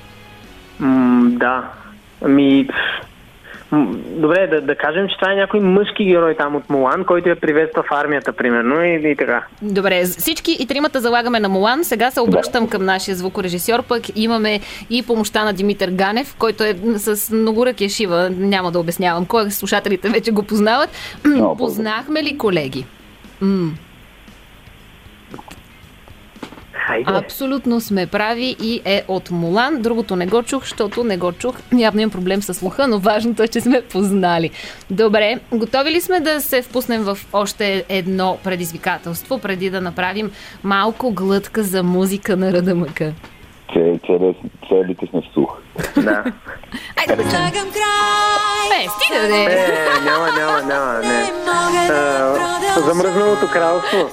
М, 0.80 1.30
да. 1.32 1.64
Ами, 2.22 2.68
добре, 4.06 4.48
да, 4.48 4.62
да 4.62 4.76
кажем, 4.76 5.08
че 5.10 5.16
това 5.16 5.32
е 5.32 5.36
някой 5.36 5.60
мъжки 5.60 6.06
герой 6.06 6.36
там 6.36 6.56
от 6.56 6.70
Мулан, 6.70 7.06
който 7.06 7.30
я 7.30 7.36
приветства 7.36 7.84
в 7.84 7.92
армията, 7.92 8.34
примерно, 8.34 8.84
и, 8.84 9.12
и 9.12 9.16
така. 9.16 9.44
Добре, 9.62 10.04
всички 10.04 10.58
и 10.60 10.68
тримата 10.68 11.02
залагаме 11.02 11.40
на 11.40 11.50
Мулан. 11.50 11.84
Сега 11.84 12.12
се 12.12 12.22
обръщам 12.22 12.68
към 12.68 12.86
нашия 12.86 13.16
звукорежисьор, 13.16 13.84
пък 13.84 14.04
имаме 14.16 14.60
и 14.90 15.04
помощта 15.04 15.44
на 15.46 15.54
Димитър 15.54 15.90
Ганев, 15.90 16.36
който 16.40 16.64
е 16.64 16.76
с 16.96 17.34
многоръкия 17.34 17.90
шива. 17.90 18.30
Няма 18.30 18.72
да 18.72 18.80
обяснявам 18.80 19.26
кой, 19.26 19.52
слушателите 19.52 20.10
вече 20.10 20.32
го 20.32 20.44
познават. 20.44 20.90
Много 21.26 21.58
Познахме 21.58 22.24
ли 22.24 22.38
колеги? 22.38 22.86
М, 23.42 23.72
Хайде. 26.88 27.12
Абсолютно 27.16 27.82
сме 27.82 28.08
прави 28.08 28.56
и 28.62 28.82
е 28.86 29.04
от 29.08 29.32
Мулан. 29.32 29.82
Другото 29.82 30.16
не 30.16 30.26
го 30.26 30.44
чух, 30.44 30.64
защото 30.64 31.04
не 31.04 31.18
го 31.18 31.32
чух. 31.32 31.56
Явно 31.78 32.02
имам 32.02 32.12
проблем 32.12 32.42
с 32.42 32.54
слуха, 32.54 32.88
но 32.88 33.00
важното 33.00 33.44
е, 33.44 33.48
че 33.48 33.62
сме 33.62 33.82
познали. 33.84 34.50
Добре, 34.90 35.40
готови 35.52 35.92
ли 35.92 36.02
сме 36.02 36.20
да 36.20 36.42
се 36.42 36.62
впуснем 36.62 37.04
в 37.04 37.18
още 37.34 37.86
едно 37.90 38.38
предизвикателство, 38.44 39.38
преди 39.40 39.70
да 39.70 39.82
направим 39.82 40.32
малко 40.64 41.12
глътка 41.12 41.64
за 41.64 41.84
музика 41.84 42.38
на 42.38 42.54
Радамъка? 42.54 43.14
Че, 43.74 44.00
че, 44.06 44.20
целите 44.70 45.06
сме 45.06 45.22
в 45.22 45.34
слух. 45.34 45.58
Да. 45.98 46.24
Айде 46.98 47.24
да. 47.24 47.30
Слагам 47.30 47.72
край. 47.72 48.78
Е, 48.78 48.88
стига 48.90 49.28
да 49.28 49.38
Е, 49.38 49.44
е. 49.44 49.86
няма, 50.06 50.32
няма, 50.32 50.62
няма, 50.64 50.94
не. 50.94 51.08
Не 51.08 51.32
А, 51.90 52.34
продължа. 52.34 52.88
замръзналото 52.88 53.48
кралство. 53.48 54.10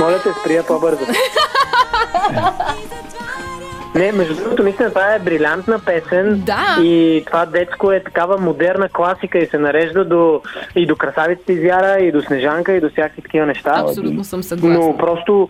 Моля 0.00 0.20
те, 0.22 0.28
сприя 0.40 0.66
по-бързо. 0.66 1.04
Не, 3.94 4.12
между 4.12 4.34
другото, 4.34 4.62
наистина 4.62 4.88
това 4.88 5.14
е 5.14 5.18
брилянтна 5.18 5.78
песен. 5.78 6.42
Да. 6.46 6.76
И 6.82 7.22
това 7.26 7.46
детско 7.46 7.92
е 7.92 8.02
такава 8.02 8.38
модерна 8.38 8.88
класика 8.88 9.38
и 9.38 9.46
се 9.46 9.58
нарежда 9.58 10.04
до, 10.04 10.42
и 10.76 10.86
до 10.86 10.96
красавицата 10.96 11.52
извяра, 11.52 12.00
и 12.00 12.12
до 12.12 12.22
снежанка, 12.22 12.72
и 12.72 12.80
до 12.80 12.90
всякакви 12.90 13.22
такива 13.22 13.46
неща. 13.46 13.74
Абсолютно 13.76 14.24
съм 14.24 14.42
съгласна. 14.42 14.78
Но 14.78 14.96
просто, 14.96 15.48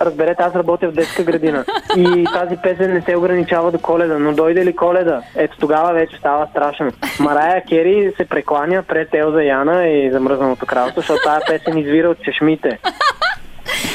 разберете, 0.00 0.42
аз 0.42 0.54
работя 0.54 0.88
в 0.88 0.92
детска 0.92 1.22
градина. 1.22 1.64
И 1.96 2.26
тази 2.32 2.56
песен 2.62 2.92
не 2.92 3.00
се 3.00 3.16
ограничава 3.16 3.72
до 3.72 3.78
коледа. 3.78 4.18
Но 4.18 4.32
дойде 4.32 4.64
ли 4.64 4.76
коледа, 4.76 5.22
ето 5.36 5.58
тогава 5.58 5.92
вече 5.92 6.16
става 6.16 6.46
страшно. 6.46 6.90
Марая 7.20 7.64
Кери 7.64 8.12
се 8.16 8.24
прекланя 8.24 8.82
пред 8.82 9.14
Елза 9.14 9.42
Яна 9.42 9.86
и 9.86 10.10
замръзналото 10.10 10.66
кралство, 10.66 11.00
защото 11.00 11.22
тази 11.24 11.40
песен 11.48 11.78
извира 11.78 12.08
от 12.08 12.22
чешмите. 12.22 12.78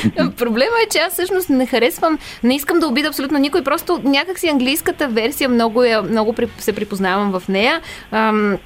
Проблема 0.38 0.76
е, 0.86 0.90
че 0.92 0.98
аз 0.98 1.14
всъщност 1.14 1.50
не 1.50 1.66
харесвам, 1.66 2.20
не 2.44 2.56
искам 2.56 2.80
да 2.80 2.88
обида 2.88 3.08
абсолютно 3.08 3.38
никой, 3.38 3.64
просто 3.64 4.02
някакси 4.04 4.48
английската 4.48 5.08
версия 5.08 5.50
много, 5.50 5.84
я, 5.84 6.02
много 6.02 6.36
се 6.58 6.74
припознавам 6.74 7.40
в 7.40 7.48
нея. 7.48 7.82
Ам, 8.12 8.58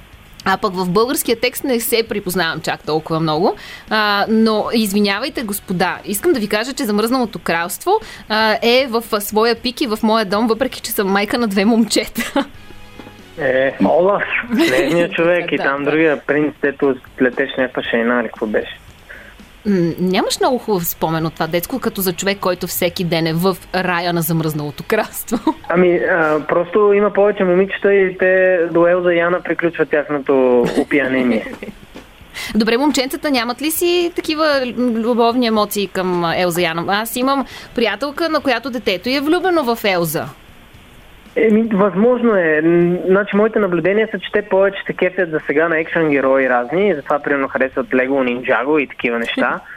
а 0.44 0.56
пък 0.56 0.74
в 0.74 0.90
българския 0.90 1.40
текст 1.40 1.64
не 1.64 1.80
се 1.80 2.08
припознавам 2.08 2.60
чак 2.60 2.82
толкова 2.82 3.20
много. 3.20 3.56
А, 3.90 4.26
но 4.28 4.64
извинявайте, 4.72 5.42
господа, 5.42 5.98
искам 6.04 6.32
да 6.32 6.40
ви 6.40 6.48
кажа, 6.48 6.72
че 6.72 6.84
Замръзналото 6.84 7.38
кралство 7.38 7.92
а, 8.28 8.58
е 8.62 8.86
в 8.86 9.20
своя 9.20 9.54
пик 9.54 9.80
и 9.80 9.86
в 9.86 9.98
моя 10.02 10.24
дом, 10.24 10.46
въпреки 10.46 10.80
че 10.80 10.90
съм 10.90 11.08
майка 11.08 11.38
на 11.38 11.48
две 11.48 11.64
момчета. 11.64 12.46
Е, 13.40 13.74
Олаф, 13.84 14.22
човек 15.14 15.52
и 15.52 15.56
там 15.56 15.84
другия 15.84 16.20
принц, 16.26 16.54
дето 16.62 16.94
летеш 17.22 17.50
някаква 17.58 17.82
шейна, 17.82 18.20
или 18.20 18.28
какво 18.28 18.46
беше. 18.46 18.78
Нямаш 20.00 20.40
много 20.40 20.58
хубав 20.58 20.86
спомен 20.86 21.26
от 21.26 21.34
това 21.34 21.46
детско, 21.46 21.78
като 21.78 22.00
за 22.00 22.12
човек, 22.12 22.38
който 22.38 22.66
всеки 22.66 23.04
ден 23.04 23.26
е 23.26 23.32
в 23.32 23.56
рая 23.74 24.12
на 24.12 24.22
Замръзналото 24.22 24.84
кралство. 24.88 25.54
Ами, 25.68 25.96
а, 25.96 26.40
просто 26.48 26.92
има 26.92 27.12
повече 27.12 27.44
момичета 27.44 27.94
и 27.94 28.18
те 28.18 28.58
до 28.72 28.86
Елза 28.86 29.12
Яна 29.12 29.40
приключват 29.40 29.90
тяхното 29.90 30.64
опиянение. 30.78 31.52
Добре, 32.54 32.76
момченцата 32.76 33.30
нямат 33.30 33.62
ли 33.62 33.70
си 33.70 34.12
такива 34.16 34.62
любовни 34.78 35.46
емоции 35.46 35.86
към 35.86 36.24
Елза 36.24 36.60
Яна? 36.60 36.84
Аз 36.88 37.16
имам 37.16 37.46
приятелка, 37.74 38.28
на 38.28 38.40
която 38.40 38.70
детето 38.70 39.08
е 39.08 39.20
влюбено 39.20 39.74
в 39.74 39.84
Елза. 39.84 40.24
Еми, 41.36 41.62
възможно 41.62 42.36
е. 42.36 42.60
Значи, 43.06 43.36
моите 43.36 43.58
наблюдения 43.58 44.08
са, 44.10 44.18
че 44.18 44.32
те 44.32 44.42
повече 44.42 44.82
се 44.86 44.92
кефят 44.92 45.30
за 45.30 45.40
сега 45.46 45.68
на 45.68 45.78
екшен 45.78 46.10
герои 46.10 46.48
разни, 46.48 46.88
и 46.88 46.94
затова 46.94 47.18
примерно 47.18 47.48
харесват 47.48 47.94
Лего 47.94 48.24
Нинджаго 48.24 48.78
и 48.78 48.86
такива 48.86 49.18
неща. 49.18 49.60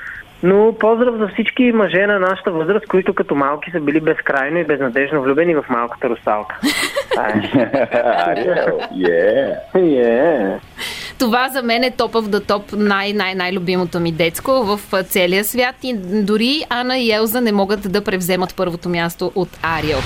Но 0.43 0.75
поздрав 0.79 1.15
за 1.15 1.27
всички 1.27 1.71
мъже 1.71 2.07
на 2.07 2.19
нашата 2.19 2.51
възраст, 2.51 2.87
които 2.87 3.13
като 3.13 3.35
малки 3.35 3.71
са 3.71 3.79
били 3.79 3.99
безкрайно 3.99 4.57
и 4.57 4.63
безнадежно 4.63 5.21
влюбени 5.21 5.55
в 5.55 5.65
малката 5.69 6.09
русалка. 6.09 6.59
Е. 7.17 7.59
Е. 7.59 7.71
Yeah. 9.75 10.59
Това 11.21 11.49
за 11.49 11.63
мен 11.63 11.83
е 11.83 11.91
топ 11.91 12.29
да 12.29 12.39
топ 12.39 12.73
най-най-най-любимото 12.73 13.99
ми 13.99 14.11
детско 14.11 14.51
в 14.51 15.03
целия 15.03 15.43
свят 15.43 15.75
и 15.83 15.93
дори 16.23 16.63
Ана 16.69 16.97
и 16.97 17.11
Елза 17.11 17.41
не 17.41 17.51
могат 17.51 17.91
да 17.91 18.03
превземат 18.03 18.55
първото 18.55 18.89
място 18.89 19.31
от 19.35 19.49
Ариел. 19.63 19.99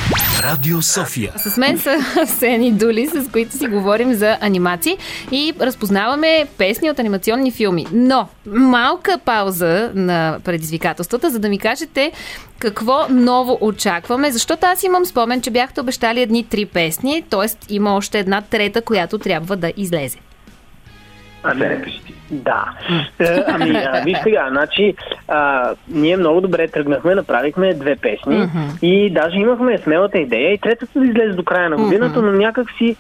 Радио 0.43 0.81
София. 0.81 1.34
С 1.38 1.57
мен 1.57 1.79
са 1.79 1.98
Сени 2.27 2.72
Дули, 2.72 3.07
с 3.07 3.31
които 3.31 3.57
си 3.57 3.67
говорим 3.67 4.13
за 4.13 4.38
анимации 4.41 4.98
и 5.31 5.53
разпознаваме 5.62 6.45
песни 6.57 6.89
от 6.89 7.00
анимационни 7.00 7.51
филми. 7.51 7.86
Но 7.93 8.27
малка 8.45 9.19
пауза 9.25 9.91
на 9.93 10.39
предизвикателствата, 10.43 11.29
за 11.29 11.39
да 11.39 11.50
ми 11.50 11.60
кажете 11.60 12.12
какво 12.60 13.05
ново 13.10 13.57
очакваме, 13.62 14.31
защото 14.31 14.65
аз 14.65 14.84
имам 14.84 15.05
спомен, 15.05 15.41
че 15.41 15.51
бяхте 15.51 15.81
обещали 15.81 16.22
едни 16.22 16.43
три 16.43 16.65
песни, 16.65 17.24
т.е. 17.29 17.74
има 17.74 17.95
още 17.95 18.19
една 18.19 18.41
трета, 18.41 18.81
която 18.81 19.17
трябва 19.17 19.55
да 19.55 19.74
излезе. 19.77 20.17
Ами, 21.45 21.61
Се 21.61 21.69
не 21.69 21.81
пиши 21.81 22.01
ти. 22.05 22.13
Да. 22.31 22.65
Е, 23.19 23.43
Ами, 23.47 23.69
а, 23.69 24.01
виж 24.05 24.17
сега, 24.23 24.47
значи, 24.49 24.95
а, 25.27 25.71
ние 25.87 26.17
много 26.17 26.41
добре 26.41 26.67
тръгнахме, 26.67 27.15
направихме 27.15 27.73
две 27.73 27.95
песни 27.95 28.37
Мгм. 28.37 28.59
и 28.81 29.09
даже 29.09 29.37
имахме 29.37 29.77
смелата 29.77 30.17
идея 30.17 30.53
и 30.53 30.57
третата 30.57 30.99
да 30.99 31.05
излезе 31.05 31.33
до 31.33 31.43
края 31.43 31.69
на 31.69 31.75
годината, 31.75 32.21
но 32.21 32.31
някак 32.31 32.67
си 32.77 32.95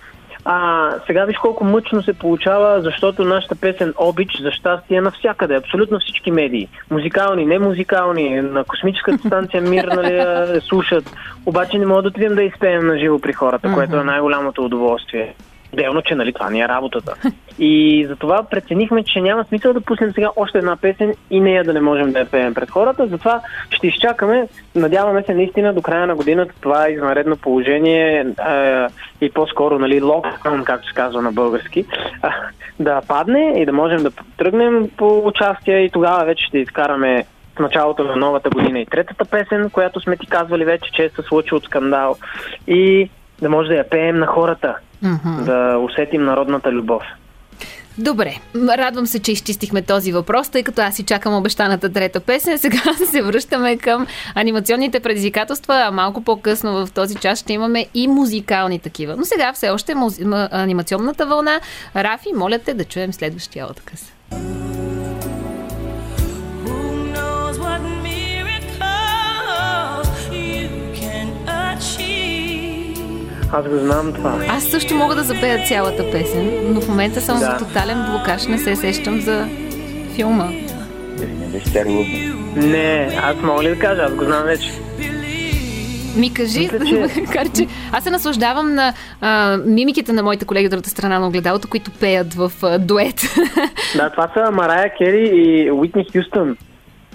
а, 0.47 0.89
сега 1.05 1.25
виж 1.25 1.37
колко 1.37 1.63
мъчно 1.63 2.03
се 2.03 2.13
получава, 2.13 2.81
защото 2.81 3.23
нашата 3.23 3.55
песен 3.55 3.93
Обич 3.97 4.41
за 4.41 4.51
щастие 4.51 4.97
е 4.97 5.01
навсякъде, 5.01 5.55
абсолютно 5.55 5.99
всички 5.99 6.31
медии. 6.31 6.69
Музикални, 6.91 7.45
не 7.45 7.59
музикални, 7.59 8.41
на 8.41 8.63
космическата 8.63 9.27
станция 9.27 9.61
Мир 9.61 9.83
нали, 9.83 10.61
слушат. 10.61 11.15
Обаче 11.45 11.77
не 11.77 11.85
мога 11.85 12.01
да 12.01 12.07
отидем 12.07 12.35
да 12.35 12.43
изпеем 12.43 12.87
на 12.87 12.97
живо 12.97 13.19
при 13.19 13.33
хората, 13.33 13.73
което 13.73 13.97
е 13.97 14.03
най-голямото 14.03 14.65
удоволствие. 14.65 15.35
Делно, 15.75 16.01
че 16.01 16.15
нали, 16.15 16.33
това 16.33 16.49
ни 16.49 16.61
е 16.61 16.67
работата. 16.67 17.13
И 17.59 18.05
затова 18.09 18.43
преценихме, 18.43 19.03
че 19.03 19.21
няма 19.21 19.43
смисъл 19.43 19.73
да 19.73 19.81
пуснем 19.81 20.11
сега 20.13 20.29
още 20.35 20.57
една 20.57 20.75
песен 20.75 21.13
и 21.29 21.39
нея 21.39 21.63
да 21.63 21.73
не 21.73 21.81
можем 21.81 22.11
да 22.11 22.19
я 22.19 22.25
пеем 22.25 22.53
пред 22.53 22.71
хората. 22.71 23.07
Затова 23.07 23.41
ще 23.69 23.87
изчакаме. 23.87 24.47
Надяваме 24.75 25.23
се 25.23 25.33
наистина 25.33 25.73
до 25.73 25.81
края 25.81 26.07
на 26.07 26.15
годината 26.15 26.53
това 26.61 26.89
извънредно 26.89 27.37
положение 27.37 28.19
е, 28.19 28.25
и 29.21 29.29
по-скоро 29.29 29.79
нали, 29.79 30.01
локдаун, 30.01 30.63
както 30.63 30.87
се 30.87 30.93
казва 30.93 31.21
на 31.21 31.31
български, 31.31 31.85
а, 32.21 32.31
да 32.79 33.01
падне 33.07 33.53
и 33.57 33.65
да 33.65 33.73
можем 33.73 34.03
да 34.03 34.11
тръгнем 34.37 34.89
по 34.97 35.27
участие 35.27 35.79
и 35.79 35.89
тогава 35.89 36.25
вече 36.25 36.45
ще 36.45 36.57
изкараме 36.57 37.25
в 37.55 37.59
началото 37.59 38.03
на 38.03 38.15
новата 38.15 38.49
година 38.49 38.79
и 38.79 38.85
третата 38.85 39.25
песен, 39.25 39.69
която 39.69 39.99
сме 39.99 40.17
ти 40.17 40.27
казвали 40.27 40.65
вече, 40.65 40.91
че 40.91 41.09
се 41.09 41.21
случи 41.21 41.55
от 41.55 41.63
скандал. 41.63 42.15
И 42.67 43.09
да 43.41 43.49
може 43.49 43.69
да 43.69 43.75
я 43.75 43.89
пеем 43.89 44.19
на 44.19 44.27
хората, 44.27 44.75
Мгм. 45.01 45.43
да 45.43 45.77
усетим 45.79 46.25
народната 46.25 46.71
любов. 46.71 47.03
Добре, 47.97 48.35
радвам 48.55 49.07
се, 49.07 49.19
че 49.19 49.31
изчистихме 49.31 49.81
този 49.81 50.11
въпрос, 50.11 50.49
тъй 50.49 50.63
като 50.63 50.81
аз 50.81 50.95
си 50.95 51.03
чакам 51.03 51.33
обещаната 51.33 51.93
трета 51.93 52.19
песен. 52.19 52.57
Сега 52.57 52.77
се 53.05 53.21
връщаме 53.21 53.77
към 53.77 54.07
анимационните 54.35 54.99
предизвикателства, 54.99 55.75
а 55.77 55.91
малко 55.91 56.21
по-късно 56.23 56.85
в 56.85 56.91
този 56.91 57.15
час 57.15 57.39
ще 57.39 57.53
имаме 57.53 57.85
и 57.93 58.07
музикални 58.07 58.79
такива. 58.79 59.15
Но 59.17 59.25
сега 59.25 59.53
все 59.53 59.69
още 59.69 59.95
музи... 59.95 60.25
м- 60.25 60.49
анимационната 60.51 61.25
вълна. 61.25 61.59
Рафи, 61.95 62.29
моля 62.35 62.59
те 62.59 62.73
да 62.73 62.83
чуем 62.83 63.13
следващия 63.13 63.65
отказ. 63.65 64.13
Аз 73.57 73.67
го 73.67 73.77
знам 73.77 74.13
това. 74.13 74.39
Аз 74.49 74.63
също 74.63 74.95
мога 74.95 75.15
да 75.15 75.23
запея 75.23 75.65
цялата 75.67 76.11
песен, 76.11 76.73
но 76.73 76.81
в 76.81 76.89
момента 76.89 77.21
съм 77.21 77.39
Да. 77.39 77.55
в 77.55 77.59
тотален 77.59 78.05
блокаж, 78.11 78.47
не 78.47 78.57
се 78.57 78.75
сещам 78.75 79.21
за 79.21 79.47
филма. 80.15 80.49
Не 82.55 83.19
аз 83.23 83.35
мога 83.43 83.63
ли 83.63 83.69
да 83.69 83.79
кажа? 83.79 84.01
Аз 84.01 84.13
го 84.13 84.23
знам 84.23 84.43
вече. 84.43 84.71
Ми 86.15 86.33
кажи, 86.33 86.69
макар 87.27 87.49
че 87.55 87.67
аз 87.91 88.03
се 88.03 88.09
наслаждавам 88.09 88.73
на 88.73 88.93
а, 89.21 89.57
мимиките 89.65 90.13
на 90.13 90.23
моите 90.23 90.45
колеги 90.45 90.65
от 90.67 90.71
другата 90.71 90.89
страна 90.89 91.19
на 91.19 91.27
огледалото, 91.27 91.67
които 91.67 91.91
пеят 91.91 92.33
в 92.33 92.51
а, 92.63 92.79
дует. 92.79 93.21
Да, 93.95 94.09
това 94.09 94.29
са 94.33 94.51
Марая 94.51 94.91
Кери 94.97 95.29
и 95.33 95.71
Уитни 95.71 96.05
Хюстън. 96.13 96.57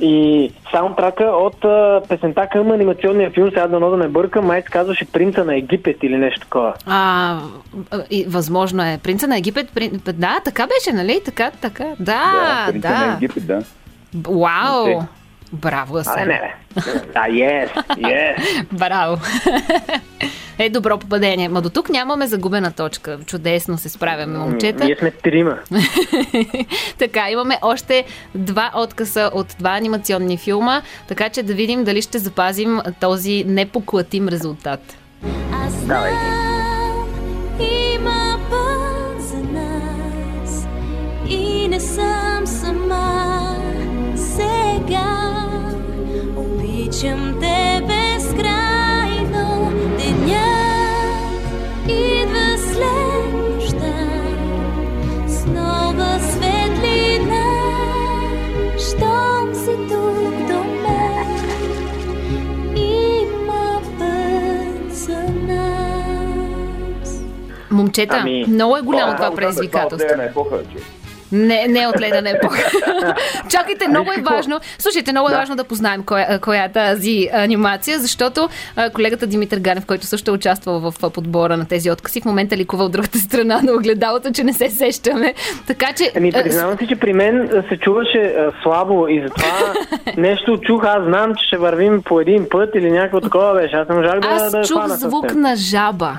И 0.01 0.51
саундтрака 0.73 1.25
от 1.25 1.65
а, 1.65 2.03
песента 2.09 2.47
към 2.53 2.71
анимационния 2.71 3.31
филм, 3.31 3.49
сега 3.49 3.67
дано 3.67 3.91
да 3.91 3.97
не 3.97 4.09
бъркам, 4.09 4.47
май 4.47 4.63
се 4.63 4.69
казваше 4.69 5.13
Принца 5.13 5.45
на 5.45 5.57
Египет 5.57 5.97
или 6.03 6.17
нещо 6.17 6.41
такова. 6.41 6.75
А, 6.87 7.39
и, 8.11 8.25
възможно 8.29 8.83
е. 8.83 8.99
Принца 9.03 9.27
на 9.27 9.39
Египет. 9.39 9.71
Прин... 9.75 10.01
Да, 10.13 10.41
така 10.45 10.67
беше, 10.67 10.97
нали? 10.97 11.21
Така, 11.25 11.51
така. 11.61 11.85
Да, 12.01 12.67
принца 12.69 12.89
да. 12.89 13.07
на 13.07 13.15
Египет, 13.15 13.47
да. 13.47 13.63
Вау! 14.15 15.03
Браво, 15.53 15.97
А, 15.97 16.01
Асен. 16.01 16.29
не, 16.29 16.35
не. 16.35 16.55
Да, 17.13 17.21
yes, 17.21 17.69
yes. 17.87 18.65
Браво! 18.73 19.19
е, 20.59 20.71
добро 20.71 20.99
попадение. 20.99 21.49
Ма 21.49 21.63
до 21.63 21.71
тук 21.71 21.89
нямаме 21.89 22.27
загубена 22.27 22.73
точка. 22.73 23.19
Чудесно 23.27 23.79
се 23.79 23.89
справяме, 23.89 24.39
момчета. 24.39 24.85
Ние 24.85 24.97
сме 24.97 25.11
трима. 25.11 25.59
така, 26.99 27.31
имаме 27.31 27.59
още 27.63 28.05
два 28.35 28.71
откъса 28.75 29.31
от 29.35 29.57
два 29.59 29.71
анимационни 29.71 30.37
филма, 30.39 30.83
така 31.09 31.29
че 31.29 31.43
да 31.43 31.55
видим 31.55 31.85
дали 31.85 32.03
ще 32.03 32.19
запазим 32.19 32.81
този 33.01 33.45
непоклатим 33.47 34.29
резултат. 34.29 34.97
Аз 35.67 35.73
знам, 35.73 36.05
има 37.61 38.39
път 38.51 39.23
за 39.23 39.37
нас 39.37 40.67
и 41.29 41.69
не 41.69 41.81
съм 41.81 42.30
Обичам 47.01 47.41
те 47.41 47.81
безкрайно, 47.87 49.73
денят 49.99 51.43
идва 51.89 52.59
след 52.59 53.33
нощта, 53.33 53.95
с 55.27 55.47
нова 55.47 56.21
светлина, 56.21 57.45
щом 58.79 59.55
си 59.55 59.77
тук 59.89 60.49
до 60.49 60.65
мен. 60.65 61.39
Има 62.77 63.81
път 63.99 64.95
за 64.95 65.23
нас. 65.47 67.23
Момчета, 67.71 68.19
Ами, 68.21 68.45
много 68.49 68.77
е 68.77 68.83
голямо 68.83 69.13
това 69.17 69.27
Това 69.27 69.37
предизвикателство. 69.37 70.23
е 70.23 70.25
епоха, 70.25 70.59
че. 70.73 71.00
Не, 71.33 71.67
не 71.69 71.87
от 71.87 72.01
ледена 72.01 72.31
епоха. 72.31 72.71
Чакайте, 73.51 73.89
много 73.89 74.11
е 74.13 74.23
важно. 74.23 74.61
Слушайте, 74.79 75.13
много 75.13 75.29
е 75.29 75.33
Да. 75.33 75.39
важно 75.39 75.57
да 75.57 75.65
познаем 75.65 76.03
коя, 76.03 76.39
коя 76.39 76.65
е 76.65 76.73
тази 76.73 77.29
анимация, 77.33 77.99
защото 77.99 78.49
колегата 78.95 79.27
Димитър 79.27 79.59
Ганев, 79.59 79.87
който 79.87 80.07
също 80.07 80.31
е 80.31 80.35
участвал 80.35 80.81
в 80.81 81.11
подбора 81.11 81.57
на 81.57 81.69
тези 81.69 81.91
откази, 81.91 82.21
в 82.21 82.25
момента 82.25 82.57
ликува 82.57 82.85
от 82.85 82.93
другата 82.93 83.19
страна 83.27 83.61
на 83.63 83.73
огледалото, 83.73 84.33
че 84.33 84.45
не 84.45 84.53
се 84.53 84.71
сещаме. 84.71 85.35
Така 85.67 85.87
че. 85.93 86.13
Ами, 86.17 86.33
признавам 86.33 86.79
си, 86.79 86.87
че 86.87 86.97
при 86.97 87.13
мен 87.13 87.65
се 87.69 87.77
чуваше 87.77 88.35
слабо 88.63 89.09
и 89.09 89.23
затова 89.23 89.73
нещо 90.17 90.59
чух. 90.63 90.85
Аз 90.85 91.05
знам, 91.05 91.35
че 91.35 91.47
ще 91.47 91.57
вървим 91.57 92.03
по 92.03 92.21
един 92.21 92.47
път 92.51 92.71
или 92.75 92.91
някакво 92.91 93.21
такова 93.21 93.55
беше. 93.55 93.77
Аз 93.77 93.89
не 93.89 93.95
можах 93.95 94.21
да, 94.21 94.29
Аз 94.29 94.51
да 94.51 94.65
чух 94.65 94.79
хвана 94.79 94.97
звук 94.97 95.35
на 95.35 95.57
жаба. 95.57 96.19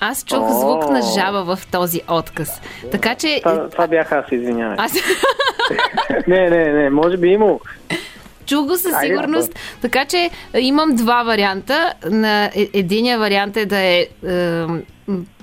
Аз 0.00 0.24
чух 0.24 0.38
О. 0.40 0.52
звук 0.52 0.90
на 0.90 1.02
жаба 1.14 1.44
в 1.46 1.66
този 1.66 2.00
отказ. 2.08 2.60
Така 2.90 3.14
че. 3.14 3.40
Това, 3.42 3.68
това 3.68 3.86
бях 3.86 4.12
аз, 4.12 4.24
извинявай. 4.32 4.76
Аз 4.78 4.92
Не, 6.26 6.50
не, 6.50 6.72
не, 6.72 6.90
може 6.90 7.16
би 7.16 7.28
имало. 7.28 7.60
чух 8.46 8.66
го 8.66 8.76
със 8.76 8.92
Айде, 8.94 9.06
сигурност. 9.06 9.58
Така 9.82 10.04
че 10.04 10.30
а, 10.54 10.58
имам 10.58 10.94
два 10.94 11.22
варианта. 11.22 11.92
На 12.04 12.44
е- 12.44 12.68
единия 12.72 13.18
вариант 13.18 13.56
е 13.56 13.66
да 13.66 13.78
е, 13.78 14.00
е 14.00 14.06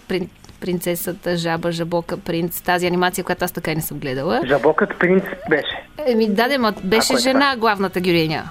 прин- 0.10 0.27
принцесата, 0.60 1.38
жаба, 1.38 1.71
жабока, 1.71 2.17
принц. 2.17 2.62
Тази 2.62 2.88
анимация, 2.88 3.23
която 3.23 3.45
аз 3.45 3.51
така 3.51 3.71
и 3.71 3.75
не 3.75 3.81
съм 3.81 3.99
гледала. 3.99 4.41
Жабокът 4.45 4.99
принц 4.99 5.23
беше. 5.49 5.84
Еми, 6.05 6.29
да, 6.29 6.57
ма 6.60 6.73
беше 6.84 7.13
е 7.13 7.17
жена 7.17 7.55
главната 7.57 7.99
героиня. 7.99 8.43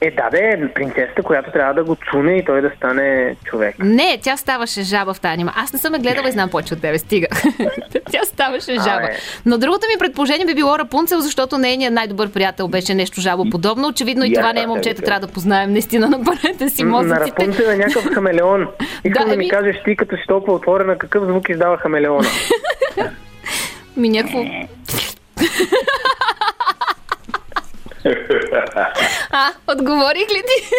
Е, 0.00 0.10
да, 0.10 0.30
бе, 0.30 0.72
принцесата, 0.74 1.22
която 1.22 1.50
трябва 1.52 1.74
да 1.74 1.84
го 1.84 1.96
цуне 2.10 2.36
и 2.36 2.44
той 2.44 2.62
да 2.62 2.70
стане 2.76 3.36
човек. 3.44 3.76
Не, 3.78 4.18
тя 4.22 4.36
ставаше 4.36 4.82
жаба 4.82 5.14
в 5.14 5.20
тази 5.20 5.34
анима. 5.34 5.52
Аз 5.56 5.72
не 5.72 5.78
съм 5.78 5.94
я 5.94 6.00
гледала 6.00 6.28
и 6.28 6.32
знам 6.32 6.50
повече 6.50 6.74
от 6.74 6.80
тебе. 6.80 6.98
Стига. 6.98 7.26
тя 8.10 8.20
ставаше 8.24 8.72
жаба. 8.74 9.08
Но 9.46 9.58
другото 9.58 9.86
ми 9.94 9.98
предположение 9.98 10.46
би 10.46 10.54
било 10.54 10.78
Рапунцел, 10.78 11.20
защото 11.20 11.58
нейният 11.58 11.94
най-добър 11.94 12.32
приятел 12.32 12.68
беше 12.68 12.94
нещо 12.94 13.20
жабоподобно. 13.20 13.88
Очевидно 13.88 14.24
и 14.24 14.34
това 14.34 14.52
не 14.52 14.60
е 14.60 14.66
да 14.66 15.02
трябва 15.02 15.26
да 15.26 15.32
познаем 15.32 15.72
наистина 15.72 16.08
на 16.08 16.24
парите 16.24 16.68
си 16.68 16.84
М, 16.84 16.90
На 16.90 16.96
мозъците. 16.96 17.30
Рапунцел 17.30 17.64
е 17.64 17.76
някакъв 17.76 18.04
хамелеон. 18.14 18.68
Искам 19.04 19.24
Да, 19.24 19.30
да, 19.30 19.36
ми 19.36 19.48
кажеш 19.48 19.76
ти, 19.84 19.96
като 19.96 20.16
си 20.16 20.22
толкова 20.28 20.56
отворена, 20.56 20.98
какъв 20.98 21.24
звук 21.24 21.48
издава 21.48 21.78
хамелеона? 21.78 22.28
Ми 23.96 24.08
някакво... 24.08 24.38
а, 29.30 29.46
отговорих 29.72 30.28
ли 30.30 30.42
ти? 30.42 30.74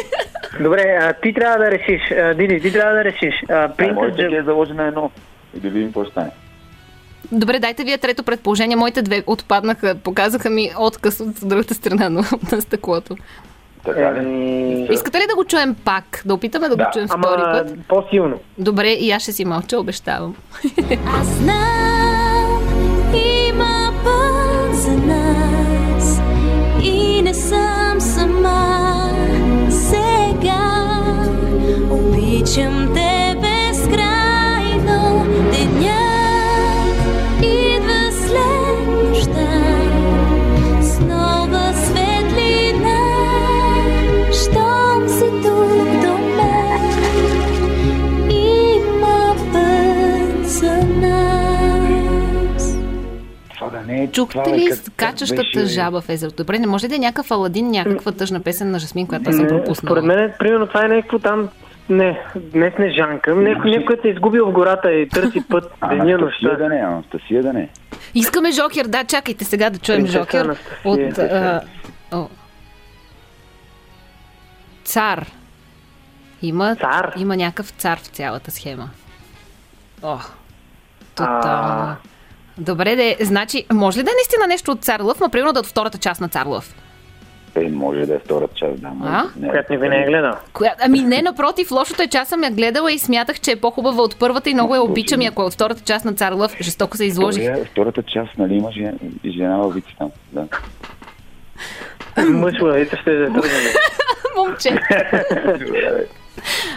Добре, 0.64 1.00
а, 1.02 1.14
ти 1.14 1.34
трябва 1.34 1.58
да 1.58 1.72
решиш. 1.72 2.12
А, 2.12 2.34
Диди, 2.34 2.62
ти 2.62 2.72
трябва 2.74 2.94
да 2.94 3.04
решиш. 3.04 3.36
А, 3.50 3.68
да 3.68 4.12
Джаб... 4.12 4.34
е 4.34 4.44
заложи 4.44 4.74
на 4.74 4.88
едно. 4.88 5.12
И 5.58 5.60
да 5.60 5.70
видим 5.70 5.88
какво 5.88 6.06
стане. 6.06 6.30
Добре, 7.32 7.60
дайте 7.60 7.84
вие 7.84 7.98
трето 7.98 8.24
предположение. 8.24 8.76
Моите 8.76 9.02
две 9.02 9.24
отпаднаха, 9.28 9.96
показаха 9.96 10.50
ми 10.50 10.72
отказ 10.80 11.20
от 11.20 11.30
другата 11.44 11.74
страна 11.74 12.10
на, 12.10 12.24
на 12.52 12.62
стъклото. 12.62 13.16
Така 13.86 14.14
ли? 14.14 14.18
Еми, 14.20 14.88
Искате 14.92 15.18
ли 15.18 15.24
да 15.30 15.36
го 15.36 15.46
чуем 15.46 15.76
пак? 15.86 16.22
Да 16.26 16.34
опитаме 16.34 16.70
да, 16.70 16.76
Да. 16.76 16.84
го 16.86 16.90
чуем 16.94 17.08
втори 17.08 17.42
Ама 17.46 17.52
път? 17.54 17.74
по-силно. 17.88 18.40
Добре, 18.58 18.88
и 18.88 19.12
аз 19.12 19.24
ще 19.24 19.32
си 19.32 19.46
мълча, 19.46 19.80
обещавам. 19.80 20.36
Аз 21.20 21.28
знам, 21.28 22.09
не 27.30 27.36
съм 27.36 28.02
сама 28.02 29.12
сега. 29.70 30.94
Обичам 31.92 32.94
те 32.94 33.19
Чухте 54.12 54.58
ли 54.58 54.70
качащата 54.96 55.60
беше? 55.60 55.66
жаба 55.66 56.02
в 56.02 56.10
езерото? 56.10 56.38
Добре, 56.38 56.60
не 56.60 56.68
може 56.68 56.86
ли 56.86 56.90
да 56.90 56.96
е 56.96 57.00
някакъв 57.00 57.32
Аладин, 57.32 57.72
някаква 57.72 58.12
тъжна 58.12 58.40
песен 58.40 58.72
на 58.72 58.80
Жасмин, 58.80 59.08
която 59.08 59.30
аз 59.30 59.36
съм 59.36 59.48
пропуснала? 59.48 59.76
Според 59.76 60.04
мен, 60.04 60.34
примерно, 60.40 60.68
това 60.68 60.86
е 60.86 60.88
някакво 60.88 61.20
там... 61.20 61.50
Не, 61.90 62.22
днес 62.36 62.74
не 62.80 62.90
Жанка. 62.92 63.36
Някой, 63.36 63.72
някой 63.72 63.98
се 64.02 64.08
е 64.08 64.12
изгубил 64.12 64.46
в 64.46 64.52
гората 64.52 64.92
и 64.94 65.10
търси 65.10 65.44
път 65.50 65.72
деня 65.90 66.18
нощта. 66.18 66.56
да 66.56 66.70
не, 66.70 66.76
Анастасия 66.76 67.44
да 67.44 67.54
не. 67.54 67.70
Искаме 68.16 68.52
Жокер, 68.52 68.86
да, 68.86 69.04
чакайте 69.04 69.46
сега 69.46 69.70
да 69.70 69.80
чуем 69.80 69.98
Принцеса 69.98 70.20
Жокер 70.20 70.46
Анастасия. 70.46 70.82
от... 70.84 71.18
А, 71.20 71.62
о, 72.12 72.28
цар. 74.84 75.26
Има, 76.42 76.76
Цар? 76.76 77.14
има 77.18 77.38
някакъв 77.38 77.70
цар 77.70 77.98
в 78.00 78.08
цялата 78.08 78.52
схема. 78.52 78.90
О, 80.04 80.18
тотално. 81.16 81.96
Добре, 82.60 82.96
де, 82.96 83.18
значи, 83.22 83.66
може 83.74 84.00
ли 84.00 84.04
да 84.04 84.12
е 84.12 84.16
наистина 84.16 84.48
нещо 84.48 84.72
от 84.72 84.82
Цар 84.82 85.00
Лъв, 85.00 85.20
но 85.20 85.30
примерно 85.30 85.54
да 85.54 85.60
е 85.60 85.62
от 85.62 85.68
втората 85.68 85.98
част 85.98 86.22
на 86.22 86.30
Цар 86.30 86.46
Лъв? 86.46 86.76
Е, 87.56 87.62
може 87.64 88.00
да 88.00 88.16
е 88.16 88.20
втората 88.20 88.54
част, 88.56 88.82
да. 88.82 88.92
А? 89.04 89.24
не. 89.36 89.50
Която 89.50 89.74
никой 89.74 89.90
не 89.90 89.98
е 89.98 90.06
гледал. 90.06 90.34
Коя... 90.54 90.74
Ами 90.80 91.00
не, 91.00 91.22
напротив, 91.22 91.72
лошото 91.72 92.02
е, 92.02 92.08
че 92.08 92.18
аз 92.18 92.28
съм 92.28 92.44
я 92.44 92.52
гледала 92.52 92.92
и 92.92 93.00
смятах, 93.00 93.40
че 93.40 93.52
е 93.52 93.56
по-хубава 93.56 94.04
от 94.04 94.16
първата 94.18 94.50
и 94.50 94.54
много 94.54 94.76
я 94.76 94.82
обичам. 94.82 95.22
И 95.22 95.26
ако 95.26 95.42
е 95.42 95.46
от 95.46 95.54
втората 95.54 95.82
част 95.82 96.06
на 96.06 96.14
Цар 96.14 96.32
Лъв, 96.32 96.56
жестоко 96.62 96.98
се 96.98 97.06
изложих. 97.06 97.44
Втория- 97.44 97.66
Втората 97.66 98.04
част, 98.04 98.38
нали, 98.38 98.54
има 98.54 98.72
жена, 98.72 98.92
жена 99.28 99.58
във 99.58 99.74
вици 99.74 99.96
там. 99.98 100.12
Да. 100.32 100.48
Мъж 102.24 102.62
лавица 102.62 102.98
ще 102.98 103.14
е. 103.14 103.30
Момче. 104.38 104.80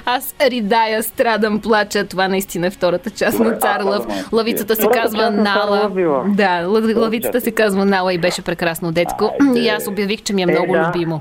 Аз 0.06 0.34
ридая, 0.50 1.02
страдам, 1.02 1.60
плача. 1.60 2.06
Това 2.06 2.28
наистина 2.28 2.66
е 2.66 2.70
втората 2.70 3.10
част 3.10 3.38
на 3.38 3.56
Цар 3.56 3.80
Лъв. 3.80 4.06
Лъвицата 4.32 4.76
се 4.76 4.86
казва 4.92 5.30
Нала. 5.30 5.90
Да, 6.28 6.80
част. 7.32 7.44
се 7.44 7.50
казва 7.50 7.84
Нала 7.84 8.14
и 8.14 8.18
беше 8.18 8.42
прекрасно 8.42 8.92
детско. 8.92 9.34
И 9.54 9.68
аз 9.68 9.88
обявих, 9.88 10.22
че 10.22 10.32
ми 10.32 10.42
е 10.42 10.46
много 10.46 10.72
да. 10.72 10.88
любимо. 10.88 11.20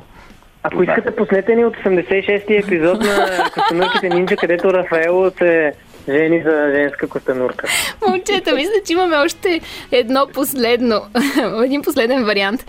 Ако 0.64 0.84
искате, 0.84 1.16
пуснете 1.16 1.56
ни 1.56 1.66
от 1.66 1.76
86-ти 1.76 2.56
епизод 2.56 3.02
на 3.02 3.50
Костенурките 3.54 4.10
нинджа, 4.10 4.36
където 4.36 4.74
Рафаело 4.74 5.32
се 5.38 5.74
жени 6.10 6.44
за 6.46 6.72
женска 6.76 7.08
костенурка. 7.08 7.68
Момчета, 8.08 8.56
мисля, 8.56 8.74
че 8.86 8.94
имаме 8.94 9.16
още 9.16 9.62
едно 9.92 10.28
последно, 10.34 11.02
един 11.66 11.82
последен 11.82 12.24
вариант 12.24 12.66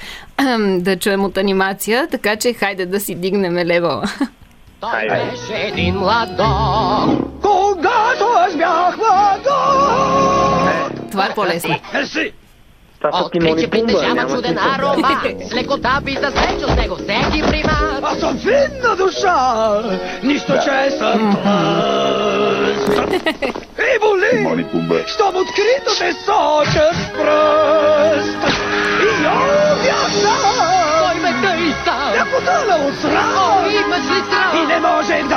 да 0.66 0.96
чуем 0.96 1.24
от 1.24 1.38
анимация, 1.38 2.08
така 2.10 2.36
че 2.36 2.52
хайде 2.52 2.86
да 2.86 3.00
си 3.00 3.14
дигнем 3.14 3.56
лево. 3.56 4.02
Той 4.82 5.08
беше 5.08 5.62
един 5.62 5.94
младок, 5.94 7.20
когато 7.42 8.24
аз 8.36 8.56
бях 8.56 8.96
младок. 8.96 10.32
Това 11.10 11.26
е 11.26 11.34
по-лесно. 11.34 11.78
Това 13.00 13.12
са 13.12 13.24
Откри, 13.24 13.40
Тимон 13.40 13.58
че 13.58 13.64
и 13.64 13.70
Пумба, 13.70 13.86
притежава 13.86 14.34
чуден 14.34 14.58
аромат. 14.58 15.48
С 15.50 15.54
лекота 15.54 16.00
би 16.04 16.14
се 16.14 16.30
срещал 16.30 16.68
с 16.68 16.76
него 16.76 16.96
всеки 16.96 17.42
примат. 17.42 18.02
Аз 18.02 18.18
съм 18.18 18.38
финна 18.38 18.96
душа, 18.96 19.82
нищо 20.22 20.52
че 20.64 20.90
съм 20.90 21.36
тлъст. 22.84 23.12
И 23.78 23.98
боли, 24.00 24.66
щом 25.06 25.36
открито 25.36 25.90
ме 26.00 26.12
сочат 26.12 26.96
с 26.96 27.12
пръст. 27.12 27.91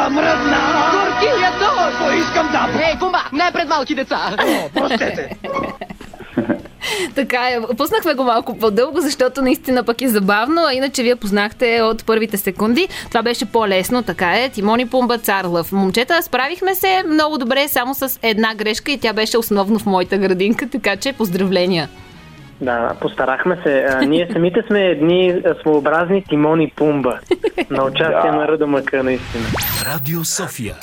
Да 0.06 0.10
мръдна. 0.10 0.58
Горкия 0.91 1.52
дощ, 1.60 1.98
поискам 2.00 2.50
да... 2.52 2.84
Ей, 2.88 3.00
Пумба, 3.00 3.24
не 3.34 3.52
пред 3.54 3.68
малки 3.68 3.96
деца. 3.96 4.36
О, 4.39 4.70
простете. 4.74 5.30
Така 7.15 7.38
е, 7.38 7.76
пуснахме 7.78 8.13
го 8.13 8.24
малко 8.24 8.58
по-дълго, 8.58 9.02
защото 9.02 9.41
наистина 9.41 9.84
пък 9.84 10.02
е 10.02 10.08
забавно, 10.08 10.62
а 10.68 10.74
иначе 10.74 11.04
вие 11.04 11.15
познахте 11.15 11.82
от 11.82 12.06
първите 12.06 12.38
секунди. 12.38 12.88
Това 13.08 13.22
беше 13.22 13.46
по-лесно, 13.46 14.04
така 14.04 14.34
е. 14.34 14.50
Тимони 14.50 14.88
Пумба 14.88 15.18
Царлъв. 15.18 15.72
Момчета, 15.72 16.22
справихме 16.22 16.76
се 16.76 17.04
много 17.08 17.38
добре, 17.38 17.68
само 17.68 17.96
с 17.96 18.20
една 18.22 18.56
грешка 18.56 18.91
и 18.91 18.98
тя 18.98 19.13
беше 19.13 19.38
основно 19.38 19.80
в 19.80 19.86
моята 19.86 20.18
градинка, 20.18 20.70
така 20.70 20.96
че 20.96 21.13
поздравления. 21.13 21.89
Да, 22.62 22.96
постарахме 23.02 23.58
се. 23.63 23.86
А, 23.89 24.02
ние 24.02 24.30
самите 24.34 24.63
сме 24.68 24.82
едни 24.82 25.41
своеобразни 25.62 26.24
Тимон 26.24 26.62
и 26.62 26.72
Пумба 26.72 27.20
на 27.70 27.84
участие 27.84 28.32
Да. 28.32 28.38
на 28.38 28.48
Ръда 28.48 28.68
Мъка, 28.68 29.04
наистина. 29.04 29.44
Радио 29.86 30.24
София. 30.24 30.76